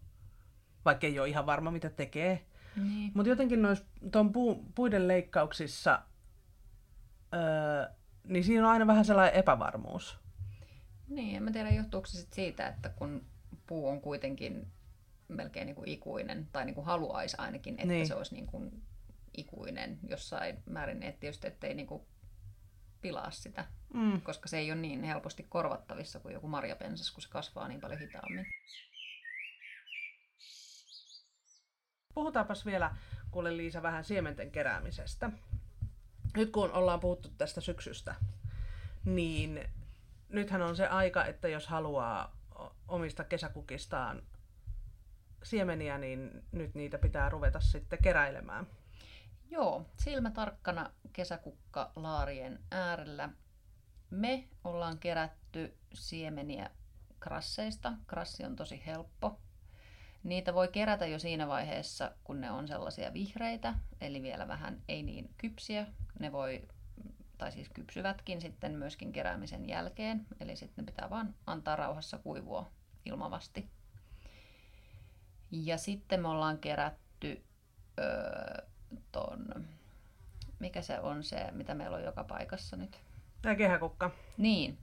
Vaikka 0.86 1.08
ei 1.08 1.19
ole 1.19 1.30
ihan 1.30 1.45
varma, 1.45 1.72
mitä 1.72 1.89
tekee. 1.89 2.45
Niin. 2.76 3.12
Mutta 3.13 3.30
jotenkin 3.30 3.62
noissa 3.62 3.86
tuon 4.12 4.32
pu, 4.32 4.65
puiden 4.76 5.08
leikkauksissa, 5.08 6.02
öö, 7.34 7.93
niin 8.24 8.43
siinä 8.43 8.67
on 8.67 8.72
aina 8.72 8.88
vähän 8.88 9.06
sellainen 9.06 9.39
epävarmuus. 9.39 10.19
Niin, 11.08 11.36
en 11.36 11.43
mä 11.43 11.52
tiedä 11.52 11.69
johtuuko 11.69 12.08
se 12.08 12.17
sit 12.17 12.34
siitä, 12.34 12.67
että 12.67 12.89
kun 12.89 13.26
puu 13.67 13.88
on 13.88 14.02
kuitenkin 14.02 14.67
melkein 15.28 15.65
niin 15.65 15.76
kuin 15.76 15.89
ikuinen, 15.89 16.48
tai 16.52 16.65
niin 16.65 16.76
kuin 16.76 16.86
haluaisi 16.86 17.36
ainakin, 17.39 17.74
että 17.74 17.88
niin. 17.88 18.08
se 18.08 18.15
olisi 18.15 18.36
niin 18.36 18.48
kuin 18.48 18.82
ikuinen 19.38 20.00
jossain 20.08 20.63
määrin, 20.65 21.04
että 21.04 21.19
tietysti 21.19 21.48
ettei 21.48 21.74
niin 21.74 21.88
kuin 21.88 22.02
pilaa 23.01 23.31
sitä, 23.31 23.65
mm. 23.93 24.21
koska 24.21 24.49
se 24.49 24.57
ei 24.57 24.71
ole 24.71 24.81
niin 24.81 25.03
helposti 25.03 25.43
korvattavissa 25.49 26.19
kuin 26.19 26.33
joku 26.33 26.47
marjapensas, 26.47 27.12
kun 27.12 27.21
se 27.21 27.29
kasvaa 27.29 27.67
niin 27.67 27.81
paljon 27.81 27.99
hitaammin. 27.99 28.45
Puhutaanpas 32.13 32.65
vielä, 32.65 32.95
kuule 33.31 33.57
Liisa, 33.57 33.81
vähän 33.81 34.03
siementen 34.03 34.51
keräämisestä. 34.51 35.29
Nyt 36.38 36.49
kun 36.51 36.71
ollaan 36.71 36.99
puhuttu 36.99 37.29
tästä 37.29 37.62
syksystä, 37.62 38.15
niin 39.05 39.69
nythän 40.29 40.62
on 40.62 40.75
se 40.75 40.88
aika, 40.88 41.25
että 41.25 41.47
jos 41.47 41.67
haluaa 41.67 42.38
omista 42.88 43.23
kesäkukistaan 43.23 44.23
siemeniä, 45.43 45.97
niin 45.97 46.43
nyt 46.51 46.75
niitä 46.75 46.97
pitää 46.97 47.29
ruveta 47.29 47.59
sitten 47.59 47.99
keräilemään. 48.03 48.67
Joo, 49.51 49.85
silmä 49.97 50.31
tarkkana 50.31 50.91
kesäkukka 51.13 51.91
laarien 51.95 52.59
äärellä. 52.71 53.29
Me 54.09 54.47
ollaan 54.63 54.99
kerätty 54.99 55.77
siemeniä 55.93 56.69
krasseista. 57.19 57.93
Krassi 58.07 58.45
on 58.45 58.55
tosi 58.55 58.83
helppo. 58.85 59.39
Niitä 60.23 60.53
voi 60.53 60.67
kerätä 60.67 61.05
jo 61.05 61.19
siinä 61.19 61.47
vaiheessa, 61.47 62.12
kun 62.23 62.41
ne 62.41 62.51
on 62.51 62.67
sellaisia 62.67 63.13
vihreitä, 63.13 63.73
eli 64.01 64.21
vielä 64.21 64.47
vähän 64.47 64.81
ei 64.88 65.03
niin 65.03 65.33
kypsiä. 65.38 65.88
Ne 66.19 66.31
voi 66.31 66.67
tai 67.38 67.51
siis 67.51 67.69
kypsyvätkin 67.69 68.41
sitten 68.41 68.71
myöskin 68.71 69.12
keräämisen 69.12 69.69
jälkeen. 69.69 70.27
Eli 70.39 70.55
sitten 70.55 70.85
pitää 70.85 71.09
vaan 71.09 71.35
antaa 71.47 71.75
rauhassa 71.75 72.17
kuivua 72.17 72.71
ilmavasti. 73.05 73.69
Ja 75.51 75.77
sitten 75.77 76.21
me 76.21 76.27
ollaan 76.27 76.57
kerätty 76.57 77.43
öö, 77.99 78.69
ton, 79.12 79.65
mikä 80.60 80.82
se 80.82 80.99
on 80.99 81.23
se, 81.23 81.52
mitä 81.52 81.75
meillä 81.75 81.97
on 81.97 82.04
joka 82.04 82.23
paikassa 82.23 82.75
nyt? 82.75 82.99
Tämä 83.41 83.56
kehäkukka. 83.56 84.12
Niin. 84.38 84.78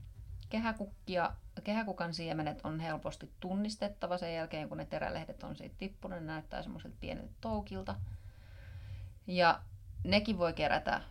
Kehäkukkia, 0.49 1.33
kehäkukan 1.63 2.13
siemenet 2.13 2.59
on 2.63 2.79
helposti 2.79 3.31
tunnistettava 3.39 4.17
sen 4.17 4.35
jälkeen, 4.35 4.69
kun 4.69 4.77
ne 4.77 4.85
terälehdet 4.85 5.43
on 5.43 5.55
siitä 5.55 5.75
tippunut. 5.77 6.19
Ne 6.19 6.25
näyttää 6.25 6.61
semmoiselta 6.61 6.97
pieneltä 6.99 7.33
toukilta. 7.41 7.95
Ja 9.27 9.61
nekin 10.03 10.37
voi 10.37 10.53
kerätä 10.53 11.01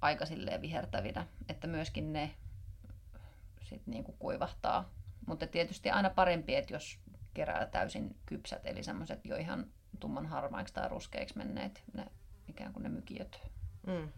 aika 0.00 0.26
silleen 0.26 0.62
vihertävinä, 0.62 1.26
että 1.48 1.66
myöskin 1.66 2.12
ne 2.12 2.34
sit 3.62 3.86
niinku 3.86 4.12
kuivahtaa. 4.18 4.90
Mutta 5.26 5.46
tietysti 5.46 5.90
aina 5.90 6.10
parempi, 6.10 6.54
että 6.54 6.74
jos 6.74 6.98
kerää 7.34 7.66
täysin 7.66 8.16
kypsät, 8.26 8.66
eli 8.66 8.82
semmoiset 8.82 9.24
jo 9.24 9.36
ihan 9.36 9.66
tumman 10.00 10.26
harmaiksi 10.26 10.74
tai 10.74 10.88
ruskeiksi 10.88 11.38
menneet, 11.38 11.82
ne 11.94 12.06
ikään 12.56 12.72
kuin 12.72 12.82
ne 12.82 12.88
mykiöt. 12.88 13.40
Mm. 13.86 14.12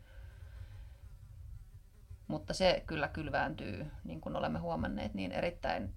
Mutta 2.29 2.55
se 2.55 2.83
kyllä 2.87 3.09
kylvääntyy, 3.09 3.87
niin 4.05 4.21
kuin 4.21 4.37
olemme 4.37 4.59
huomanneet, 4.59 5.15
niin 5.15 5.33
erittäin 5.33 5.95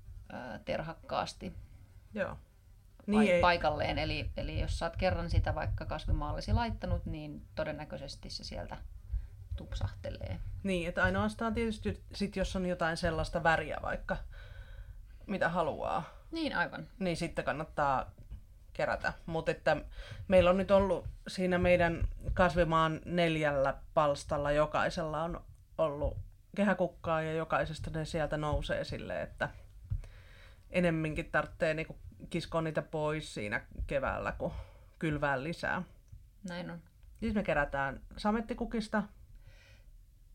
terhakkaasti 0.66 1.54
Joo. 2.14 2.38
Niin 3.08 3.32
ei. 3.32 3.42
paikalleen. 3.42 3.98
Eli, 3.98 4.32
eli 4.38 4.60
jos 4.60 4.80
saat 4.80 4.98
kerran 4.98 5.30
sitä 5.30 5.56
vaikka 5.56 5.86
kasvimaallisi 5.86 6.54
laittanut, 6.54 7.06
niin 7.06 7.46
todennäköisesti 7.56 8.30
se 8.30 8.44
sieltä 8.44 8.78
tupsahtelee. 9.56 10.40
Niin, 10.64 10.90
että 10.90 11.04
ainoastaan 11.04 11.54
tietysti 11.54 12.04
sit, 12.14 12.36
jos 12.36 12.56
on 12.56 12.66
jotain 12.66 12.98
sellaista 12.98 13.44
väriä 13.44 13.78
vaikka, 13.82 14.18
mitä 15.28 15.50
haluaa. 15.50 16.04
Niin, 16.32 16.56
aivan. 16.56 16.88
Niin 17.00 17.18
sitten 17.18 17.46
kannattaa 17.46 18.12
kerätä. 18.82 19.14
Mutta 19.26 19.52
että 19.52 19.78
meillä 20.28 20.50
on 20.50 20.58
nyt 20.58 20.72
ollut 20.72 21.06
siinä 21.28 21.58
meidän 21.58 22.08
kasvimaan 22.34 23.02
neljällä 23.06 23.74
palstalla 23.94 24.52
jokaisella 24.52 25.24
on 25.24 25.44
ollut 25.78 26.18
kehäkukkaa 26.56 27.22
ja 27.22 27.34
jokaisesta 27.34 27.90
ne 27.90 28.06
sieltä 28.06 28.38
nousee 28.38 28.84
sille, 28.84 29.22
että 29.22 29.50
enemminkin 30.70 31.32
tarvitsee 31.32 31.74
niinku 31.74 31.96
kiskoa 32.30 32.62
niitä 32.62 32.82
pois 32.82 33.34
siinä 33.34 33.62
keväällä, 33.88 34.32
kun 34.32 34.54
kylvää 35.00 35.44
lisää. 35.44 35.84
Näin 36.50 36.72
on. 36.72 36.80
Siis 37.20 37.36
me 37.36 37.44
kerätään 37.44 38.02
samettikukista, 38.18 39.04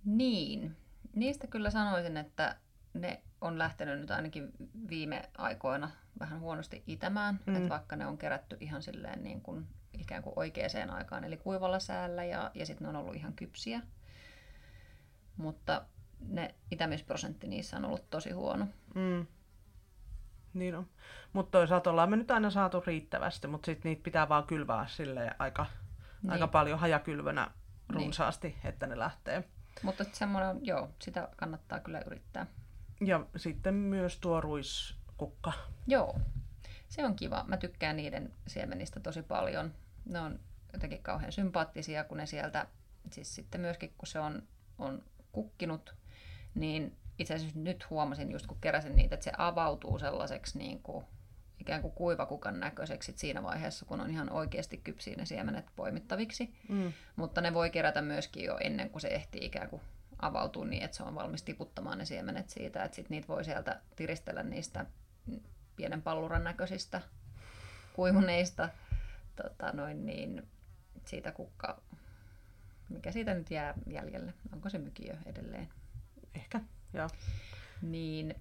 niin, 0.05 0.77
niistä 1.15 1.47
kyllä 1.47 1.71
sanoisin, 1.71 2.17
että 2.17 2.57
ne 2.95 3.23
on 3.41 3.59
lähtenyt 3.59 4.01
nyt 4.01 4.11
ainakin 4.11 4.53
viime 4.89 5.31
aikoina 5.39 5.91
vähän 6.21 6.41
huonosti 6.41 6.83
itämään, 6.87 7.41
mm. 7.47 7.57
että 7.57 7.69
vaikka 7.69 7.97
ne 7.97 8.07
on 8.07 8.19
kerätty 8.19 8.57
ihan 8.61 8.83
silleen 8.83 9.25
niin 9.25 9.41
kuin 9.41 9.67
ikään 9.93 10.23
kuin 10.23 10.33
oikeaan 10.37 10.91
aikaan, 10.91 11.25
eli 11.25 11.37
kuivalla 11.37 11.79
säällä 11.79 12.25
ja, 12.25 12.51
ja 12.55 12.67
sitten 12.67 12.85
ne 12.85 12.89
on 12.89 12.97
ollut 12.97 13.15
ihan 13.15 13.33
kypsiä. 13.33 13.83
Mutta 15.37 15.87
ne 16.21 16.55
itämisprosentti 16.71 17.47
niissä 17.49 17.77
on 17.77 17.85
ollut 17.85 18.11
tosi 18.11 18.31
huono. 18.31 18.67
Mm. 18.95 19.27
Niin 20.55 20.75
on. 20.75 20.87
Mutta 21.33 21.59
toisaalta 21.59 21.91
ollaan 21.91 22.11
me 22.11 22.17
nyt 22.17 22.31
aina 22.31 22.51
saatu 22.51 22.83
riittävästi, 22.87 23.47
mutta 23.47 23.67
sitten 23.67 23.91
niitä 23.91 24.03
pitää 24.03 24.29
vaan 24.29 24.47
kylvää 24.47 24.87
sille 24.87 25.35
aika, 25.39 25.67
niin. 26.23 26.33
aika 26.33 26.47
paljon 26.47 26.79
hajakylvönä 26.79 27.51
runsaasti, 27.89 28.49
niin. 28.49 28.67
että 28.67 28.87
ne 28.87 28.99
lähtee. 28.99 29.45
Mutta 29.83 30.05
semmoinen, 30.13 30.67
joo, 30.67 30.89
sitä 31.03 31.29
kannattaa 31.37 31.81
kyllä 31.81 32.03
yrittää. 32.07 32.47
Ja 33.01 33.27
sitten 33.37 33.75
myös 33.75 34.19
tuo 34.19 34.41
ruiskukka. 34.41 35.53
Joo, 35.87 36.21
se 36.89 37.05
on 37.05 37.17
kiva. 37.17 37.45
Mä 37.49 37.57
tykkään 37.57 37.97
niiden 37.97 38.33
siemenistä 38.47 39.01
tosi 39.01 39.23
paljon. 39.23 39.75
Ne 40.05 40.21
on 40.21 40.41
jotenkin 40.73 41.03
kauhean 41.03 41.33
sympaattisia, 41.33 42.05
kun 42.05 42.17
ne 42.17 42.27
sieltä, 42.27 42.67
siis 43.13 43.35
sitten 43.35 43.61
myöskin 43.61 43.95
kun 43.99 44.07
se 44.07 44.21
on, 44.21 44.43
on 44.79 45.03
kukkinut, 45.33 45.95
niin 46.55 46.97
itse 47.19 47.35
asiassa 47.35 47.59
nyt 47.59 47.91
huomasin 47.91 48.33
just 48.33 48.47
kun 48.47 48.61
keräsin 48.61 48.97
niitä, 48.97 49.15
että 49.15 49.25
se 49.25 49.33
avautuu 49.39 49.99
sellaiseksi 49.99 50.59
niin 50.59 50.83
kuin 50.83 51.05
ikään 51.61 51.83
kuin 51.83 51.93
kuivakukan 51.93 52.61
näköiseksi 52.61 53.13
siinä 53.17 53.43
vaiheessa, 53.43 53.87
kun 53.87 54.01
on 54.01 54.11
ihan 54.11 54.33
oikeasti 54.33 54.77
kypsiä 54.77 55.17
ne 55.17 55.27
siemenet 55.27 55.67
poimittaviksi. 55.77 56.55
Mm. 56.69 56.93
Mutta 57.17 57.41
ne 57.41 57.55
voi 57.55 57.71
kerätä 57.71 58.03
myöskin 58.03 58.45
jo 58.45 58.57
ennen 58.61 58.91
kuin 58.91 59.03
se 59.03 59.09
ehtii 59.09 59.45
ikään 59.45 59.71
kuin 59.71 59.83
avautuu 60.23 60.65
niin, 60.65 60.83
että 60.83 60.97
se 60.97 61.03
on 61.03 61.15
valmis 61.15 61.43
tiputtamaan 61.43 61.99
ne 61.99 62.05
siemenet 62.05 62.51
siitä, 62.51 62.85
että 62.85 62.97
sit 62.97 63.11
niitä 63.11 63.29
voi 63.29 63.45
sieltä 63.45 63.81
tiristellä 63.97 64.43
niistä 64.43 64.87
pienen 65.77 66.03
palluran 66.03 66.45
näköisistä 66.45 67.03
kuivuneista 67.93 68.69
tota 69.37 69.73
noin 69.73 70.07
niin, 70.07 70.49
siitä 71.05 71.33
kukka, 71.33 71.81
mikä 72.89 73.13
siitä 73.13 73.35
nyt 73.35 73.51
jää 73.51 73.75
jäljelle, 73.87 74.35
onko 74.53 74.71
se 74.71 74.79
mykiö 74.79 75.17
edelleen, 75.27 75.69
Ehkä, 76.35 76.61
joo. 76.93 77.09
niin 77.83 78.35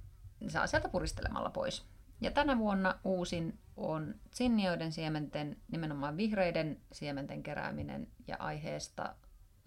saa 0.47 0.67
sieltä 0.67 0.89
puristelemalla 0.89 1.49
pois. 1.49 1.85
Ja 2.21 2.31
tänä 2.31 2.57
vuonna 2.57 2.99
uusin 3.03 3.59
on 3.77 4.15
sinnioiden 4.31 4.91
siementen, 4.91 5.57
nimenomaan 5.71 6.17
vihreiden 6.17 6.81
siementen 6.91 7.43
kerääminen 7.43 8.07
ja 8.27 8.35
aiheesta 8.39 9.15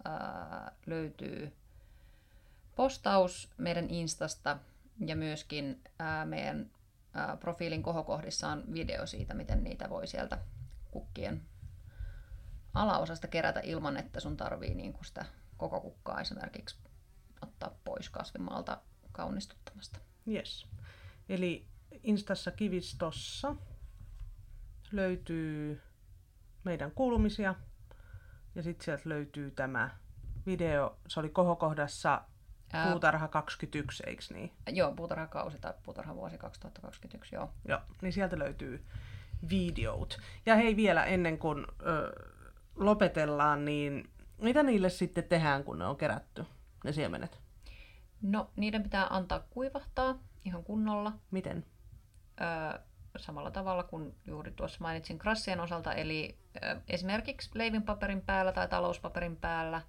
ää, 0.05 0.71
löytyy 0.85 1.58
postaus 2.79 3.49
meidän 3.57 3.89
Instasta 3.89 4.57
ja 5.05 5.15
myöskin 5.15 5.83
ää, 5.99 6.25
meidän 6.25 6.71
ää, 7.13 7.37
profiilin 7.37 7.83
kohokohdissa 7.83 8.47
on 8.47 8.63
video 8.73 9.05
siitä, 9.05 9.33
miten 9.33 9.63
niitä 9.63 9.89
voi 9.89 10.07
sieltä 10.07 10.37
kukkien 10.91 11.41
alaosasta 12.73 13.27
kerätä 13.27 13.59
ilman, 13.63 13.97
että 13.97 14.19
sun 14.19 14.37
tarvii 14.37 14.75
niin 14.75 14.93
kuin 14.93 15.05
sitä 15.05 15.25
koko 15.57 15.81
kukkaa 15.81 16.21
esimerkiksi 16.21 16.77
ottaa 17.41 17.77
pois 17.83 18.09
kasvimaalta 18.09 18.81
kaunistuttamasta. 19.11 19.99
Yes. 20.27 20.67
Eli 21.29 21.67
Instassa 22.03 22.51
kivistossa 22.51 23.55
löytyy 24.91 25.81
meidän 26.63 26.91
kuulumisia 26.91 27.55
ja 28.55 28.63
sitten 28.63 28.85
sieltä 28.85 29.09
löytyy 29.09 29.51
tämä 29.51 29.97
video. 30.45 30.99
Se 31.07 31.19
oli 31.19 31.29
kohokohdassa 31.29 32.21
Ää, 32.73 32.91
Puutarha 32.91 33.27
21, 33.27 34.03
eikö 34.07 34.21
niin? 34.33 34.51
Joo, 34.67 34.91
puutarhakausi 34.91 35.57
tai 35.59 35.73
puutarhavuosi 35.83 36.37
2021, 36.37 37.35
joo. 37.35 37.49
Joo, 37.67 37.79
niin 38.01 38.13
sieltä 38.13 38.39
löytyy 38.39 38.85
videot. 39.49 40.17
Ja 40.45 40.55
hei 40.55 40.75
vielä 40.75 41.05
ennen 41.05 41.37
kuin 41.37 41.65
ö, 41.85 42.11
lopetellaan, 42.75 43.65
niin 43.65 44.09
mitä 44.41 44.63
niille 44.63 44.89
sitten 44.89 45.23
tehdään, 45.23 45.63
kun 45.63 45.79
ne 45.79 45.85
on 45.85 45.97
kerätty, 45.97 46.45
ne 46.83 46.91
siemenet? 46.91 47.39
No, 48.21 48.51
niiden 48.55 48.83
pitää 48.83 49.07
antaa 49.09 49.39
kuivahtaa 49.49 50.19
ihan 50.45 50.63
kunnolla. 50.63 51.13
Miten? 51.31 51.65
Öö, 52.41 52.79
samalla 53.17 53.51
tavalla 53.51 53.83
kuin 53.83 54.15
juuri 54.25 54.51
tuossa 54.51 54.77
mainitsin 54.81 55.19
krassien 55.19 55.59
osalta, 55.59 55.93
eli 55.93 56.37
ö, 56.63 56.81
esimerkiksi 56.89 57.49
leivinpaperin 57.53 58.21
päällä 58.21 58.51
tai 58.51 58.67
talouspaperin 58.67 59.35
päällä, 59.35 59.81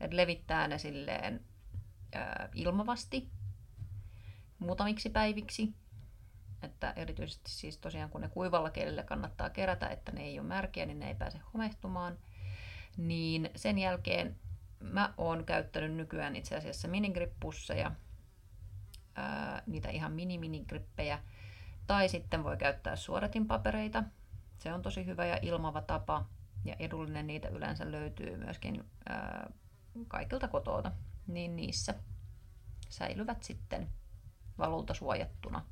että 0.00 0.16
levittää 0.16 0.68
ne 0.68 0.78
silleen 0.78 1.40
ilmavasti 2.54 3.30
muutamiksi 4.58 5.10
päiviksi. 5.10 5.74
Että 6.62 6.92
erityisesti 6.96 7.50
siis 7.50 7.78
tosiaan 7.78 8.10
kun 8.10 8.20
ne 8.20 8.28
kuivalla 8.28 8.70
kielellä 8.70 9.02
kannattaa 9.02 9.50
kerätä, 9.50 9.88
että 9.88 10.12
ne 10.12 10.22
ei 10.22 10.38
ole 10.38 10.48
märkiä, 10.48 10.86
niin 10.86 10.98
ne 10.98 11.08
ei 11.08 11.14
pääse 11.14 11.40
homehtumaan. 11.54 12.18
Niin 12.96 13.50
sen 13.56 13.78
jälkeen 13.78 14.36
mä 14.80 15.14
oon 15.16 15.44
käyttänyt 15.44 15.94
nykyään 15.94 16.36
itse 16.36 16.56
asiassa 16.56 16.88
minigrippusseja, 16.88 17.92
ää, 19.14 19.62
niitä 19.66 19.88
ihan 19.88 20.12
mini-minigrippejä. 20.12 21.18
Tai 21.86 22.08
sitten 22.08 22.44
voi 22.44 22.56
käyttää 22.56 22.96
suodatinpapereita. 22.96 24.04
Se 24.58 24.72
on 24.72 24.82
tosi 24.82 25.06
hyvä 25.06 25.26
ja 25.26 25.38
ilmava 25.42 25.80
tapa. 25.82 26.24
Ja 26.64 26.76
edullinen 26.78 27.26
niitä 27.26 27.48
yleensä 27.48 27.92
löytyy 27.92 28.36
myöskin 28.36 28.84
ää, 29.08 29.50
kaikilta 30.08 30.48
kotoota. 30.48 30.92
Niin 31.26 31.56
niissä 31.56 31.94
säilyvät 32.88 33.42
sitten 33.42 33.90
valulta 34.58 34.94
suojattuna. 34.94 35.64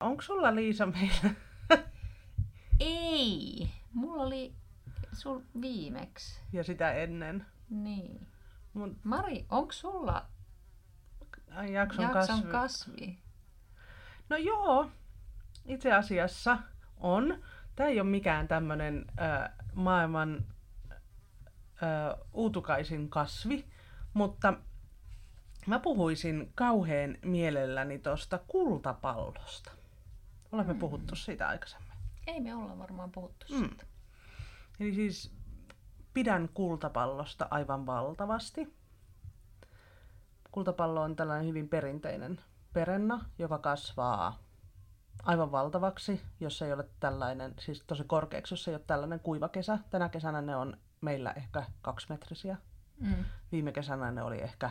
Onko 0.00 0.22
sulla 0.22 0.54
Liisa 0.54 0.86
meillä? 0.86 1.30
Ei! 2.80 3.70
Mulla 3.92 4.22
oli 4.22 4.54
sul 5.12 5.40
viimeksi. 5.60 6.40
Ja 6.52 6.64
sitä 6.64 6.92
ennen. 6.92 7.46
Niin. 7.70 8.26
Mun 8.74 9.00
Mari, 9.04 9.46
onko 9.50 9.72
sulla 9.72 10.28
ai, 11.54 11.72
jakson, 11.72 12.04
jakson 12.04 12.42
kasvi. 12.42 12.52
kasvi? 12.52 13.18
No 14.28 14.36
joo, 14.36 14.90
itse 15.66 15.92
asiassa 15.92 16.58
on. 16.96 17.42
Tämä 17.76 17.88
ei 17.88 18.00
ole 18.00 18.10
mikään 18.10 18.48
tämmöinen 18.48 19.06
maailman 19.74 20.44
äh, 21.82 22.18
uutukaisin 22.32 23.08
kasvi, 23.10 23.64
mutta 24.14 24.54
mä 25.66 25.78
puhuisin 25.78 26.52
kauhean 26.54 27.18
mielelläni 27.24 27.98
tuosta 27.98 28.38
kultapallosta. 28.46 29.70
Olemme 30.52 30.72
Mm. 30.72 30.78
puhuttu 30.78 31.16
siitä 31.16 31.48
aikaisemmin. 31.48 31.92
Ei 32.26 32.40
me 32.40 32.54
olla 32.54 32.78
varmaan 32.78 33.10
puhuttu 33.12 33.46
Mm. 33.50 33.58
siitä. 33.58 33.86
Eli 34.80 34.94
siis 34.94 35.32
pidän 36.14 36.48
kultapallosta 36.54 37.48
aivan 37.50 37.86
valtavasti. 37.86 38.76
Kultapallo 40.50 41.02
on 41.02 41.16
tällainen 41.16 41.48
hyvin 41.48 41.68
perinteinen 41.68 42.40
perenna, 42.72 43.24
joka 43.38 43.58
kasvaa 43.58 44.38
aivan 45.22 45.52
valtavaksi, 45.52 46.20
jos 46.40 46.62
ei 46.62 46.72
ole 46.72 46.88
tällainen, 47.00 47.54
siis 47.58 47.84
tosi 47.86 48.04
korkeaksi, 48.04 48.52
jos 48.52 48.68
ei 48.68 48.74
ole 48.74 48.82
tällainen 48.86 49.20
kuiva 49.20 49.48
kesä. 49.48 49.78
Tänä 49.90 50.08
kesänä 50.08 50.40
ne 50.42 50.56
on 50.56 50.76
meillä 51.02 51.32
ehkä 51.36 51.64
kaksimetrisiä. 51.82 52.56
Mm. 53.00 53.24
Viime 53.52 53.72
kesänä 53.72 54.10
ne 54.10 54.22
oli 54.22 54.40
ehkä 54.40 54.70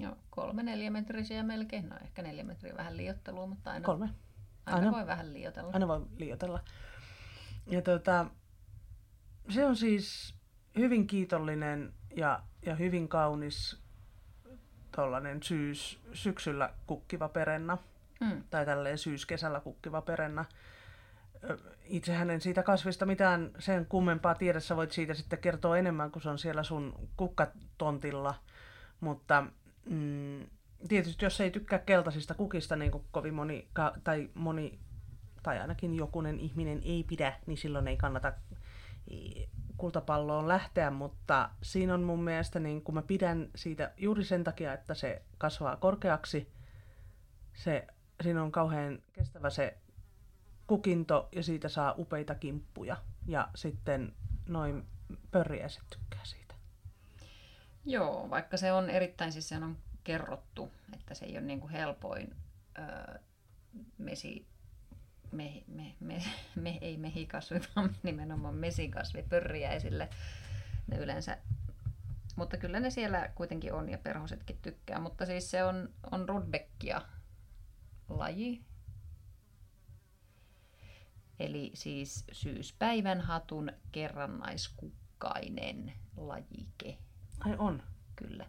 Joo, 0.00 0.16
kolme 0.30 0.62
neljämetrisiä 0.62 1.42
melkein. 1.42 1.88
No 1.88 1.96
ehkä 2.04 2.22
neljä 2.22 2.44
metriä 2.44 2.76
vähän 2.76 2.96
liottelua, 2.96 3.46
mutta 3.46 3.70
aina, 3.70 3.86
kolme. 3.86 4.08
aina, 4.66 4.78
aina. 4.78 4.92
voi 4.92 5.06
vähän 5.06 5.32
liotella. 5.34 5.70
Aina 5.72 5.88
voi 5.88 6.06
liioitella. 6.16 6.60
Ja 7.66 7.82
tota, 7.82 8.26
se 9.48 9.66
on 9.66 9.76
siis 9.76 10.34
hyvin 10.76 11.06
kiitollinen 11.06 11.92
ja, 12.16 12.42
ja 12.66 12.74
hyvin 12.74 13.08
kaunis 13.08 13.82
tollanen 14.96 15.42
syys, 15.42 16.00
syksyllä 16.12 16.74
kukkiva 16.86 17.28
perenna. 17.28 17.78
Mm. 18.20 18.44
Tai 18.50 18.66
tälleen 18.66 18.98
syyskesällä 18.98 19.60
kukkiva 19.60 20.02
perenna. 20.02 20.44
Itsehän 21.84 22.30
en 22.30 22.40
siitä 22.40 22.62
kasvista 22.62 23.06
mitään 23.06 23.50
sen 23.58 23.86
kummempaa 23.86 24.34
tiedä. 24.34 24.60
Sä 24.60 24.76
voit 24.76 24.92
siitä 24.92 25.14
sitten 25.14 25.38
kertoa 25.38 25.78
enemmän, 25.78 26.10
kun 26.10 26.22
se 26.22 26.30
on 26.30 26.38
siellä 26.38 26.62
sun 26.62 27.08
kukkatontilla. 27.16 28.34
Mutta 29.00 29.46
mm, 29.90 30.46
tietysti 30.88 31.24
jos 31.24 31.40
ei 31.40 31.50
tykkää 31.50 31.78
keltaisista 31.78 32.34
kukista, 32.34 32.76
niin 32.76 32.90
kuin 32.90 33.04
kovin 33.10 33.34
moni, 33.34 33.68
ka- 33.72 33.94
tai 34.04 34.30
moni, 34.34 34.78
tai 35.42 35.58
ainakin 35.58 35.94
jokunen 35.94 36.40
ihminen 36.40 36.80
ei 36.84 37.04
pidä, 37.08 37.32
niin 37.46 37.58
silloin 37.58 37.88
ei 37.88 37.96
kannata 37.96 38.32
i- 39.10 39.48
kultapalloon 39.76 40.48
lähteä, 40.48 40.90
mutta 40.90 41.50
siinä 41.62 41.94
on 41.94 42.02
mun 42.02 42.24
mielestä, 42.24 42.60
niin 42.60 42.82
kun 42.82 42.94
mä 42.94 43.02
pidän 43.02 43.48
siitä 43.54 43.92
juuri 43.96 44.24
sen 44.24 44.44
takia, 44.44 44.72
että 44.72 44.94
se 44.94 45.22
kasvaa 45.38 45.76
korkeaksi, 45.76 46.52
se, 47.54 47.86
siinä 48.22 48.42
on 48.42 48.52
kauhean 48.52 48.98
kestävä 49.12 49.50
se 49.50 49.76
kukinto 50.72 51.28
ja 51.32 51.42
siitä 51.42 51.68
saa 51.68 51.94
upeita 51.98 52.34
kimppuja. 52.34 52.96
Ja 53.26 53.48
sitten 53.54 54.12
noin 54.46 54.86
pörriäiset 55.30 55.82
tykkää 55.90 56.24
siitä. 56.24 56.54
Joo, 57.84 58.30
vaikka 58.30 58.56
se 58.56 58.72
on 58.72 58.90
erittäin, 58.90 59.32
siis 59.32 59.52
on 59.52 59.76
kerrottu, 60.04 60.72
että 60.94 61.14
se 61.14 61.24
ei 61.24 61.32
ole 61.32 61.40
niin 61.40 61.60
kuin 61.60 61.72
helpoin 61.72 62.36
öö, 62.78 63.18
mesi, 63.98 64.46
me, 65.32 65.62
me, 65.66 65.94
me, 66.00 66.22
me, 66.54 66.78
ei 66.80 66.96
mehikasvi, 66.96 67.60
vaan 67.76 67.96
nimenomaan 68.02 68.54
mesikasvi 68.54 69.22
pörriäisille. 69.22 70.08
Ne 70.86 70.96
yleensä, 70.96 71.38
mutta 72.36 72.56
kyllä 72.56 72.80
ne 72.80 72.90
siellä 72.90 73.30
kuitenkin 73.34 73.72
on 73.72 73.88
ja 73.88 73.98
perhosetkin 73.98 74.58
tykkää. 74.62 75.00
Mutta 75.00 75.26
siis 75.26 75.50
se 75.50 75.64
on, 75.64 75.88
on 76.12 76.28
rudbeckia 76.28 77.02
laji. 78.08 78.71
Eli 81.38 81.70
siis 81.74 82.24
syyspäivän 82.32 83.20
hatun 83.20 83.72
kerrannaiskukkainen 83.92 85.92
lajike. 86.16 86.98
Ai 87.40 87.54
on. 87.58 87.82
Kyllä. 88.16 88.46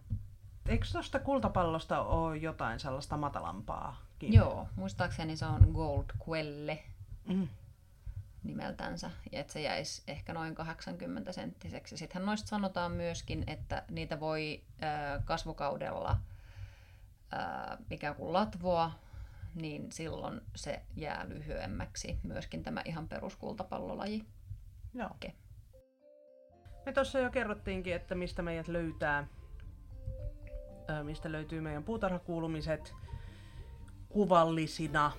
Eikö 0.67 0.86
tuosta 0.91 1.19
kultapallosta 1.19 2.02
ole 2.02 2.38
jotain 2.38 2.80
sellaista 2.80 3.17
matalampaa? 3.17 4.02
Joo, 4.22 4.67
muistaakseni 4.76 5.38
se 5.38 5.46
on 5.46 5.72
Gold 5.74 6.06
Quelle 6.30 6.84
Mm. 7.28 7.48
nimeltänsä, 8.43 9.12
ja 9.32 9.39
että 9.39 9.54
se 9.54 9.62
jäisi 9.62 10.04
ehkä 10.08 10.34
noin 10.34 10.56
80 10.56 11.32
senttiseksi. 11.32 11.98
Sittenhän 11.98 12.26
noista 12.26 12.48
sanotaan 12.48 12.91
myöskin, 12.91 13.43
että 13.48 13.84
niitä 13.89 14.19
voi 14.19 14.62
ö, 14.84 15.22
kasvukaudella 15.26 16.17
ää, 17.32 17.78
ikään 17.91 18.15
kuin 18.15 18.34
latvoa, 18.34 18.91
niin 19.56 19.92
silloin 19.92 20.42
se 20.56 20.82
jää 20.96 21.26
lyhyemmäksi. 21.30 22.20
Myöskin 22.24 22.63
tämä 22.63 22.82
ihan 22.86 23.08
peruskultapallolaji. 23.08 24.26
Joo. 24.94 25.10
Okei. 25.12 25.34
Me 26.86 26.92
tuossa 26.92 27.20
jo 27.20 27.30
kerrottiinkin, 27.30 27.96
että 27.96 28.16
mistä 28.16 28.42
meidät 28.42 28.68
löytää, 28.68 29.28
mistä 31.04 31.32
löytyy 31.32 31.62
meidän 31.62 31.84
puutarhakuulumiset 31.84 32.94
kuvallisina. 34.10 35.12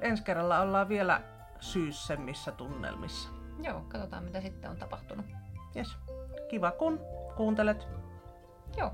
Ensi 0.00 0.22
kerralla 0.22 0.60
ollaan 0.60 0.88
vielä 0.88 1.22
syyssemmissä 1.60 2.52
tunnelmissa. 2.52 3.28
Joo, 3.62 3.80
katsotaan 3.88 4.24
mitä 4.24 4.40
sitten 4.40 4.70
on 4.70 4.76
tapahtunut. 4.76 5.26
Yes. 5.76 5.96
Kiva 6.48 6.70
kun 6.70 7.00
kuuntelet. 7.36 7.88
Joo, 8.76 8.90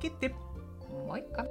Kitti! 0.00 0.34
moikka! 1.06 1.44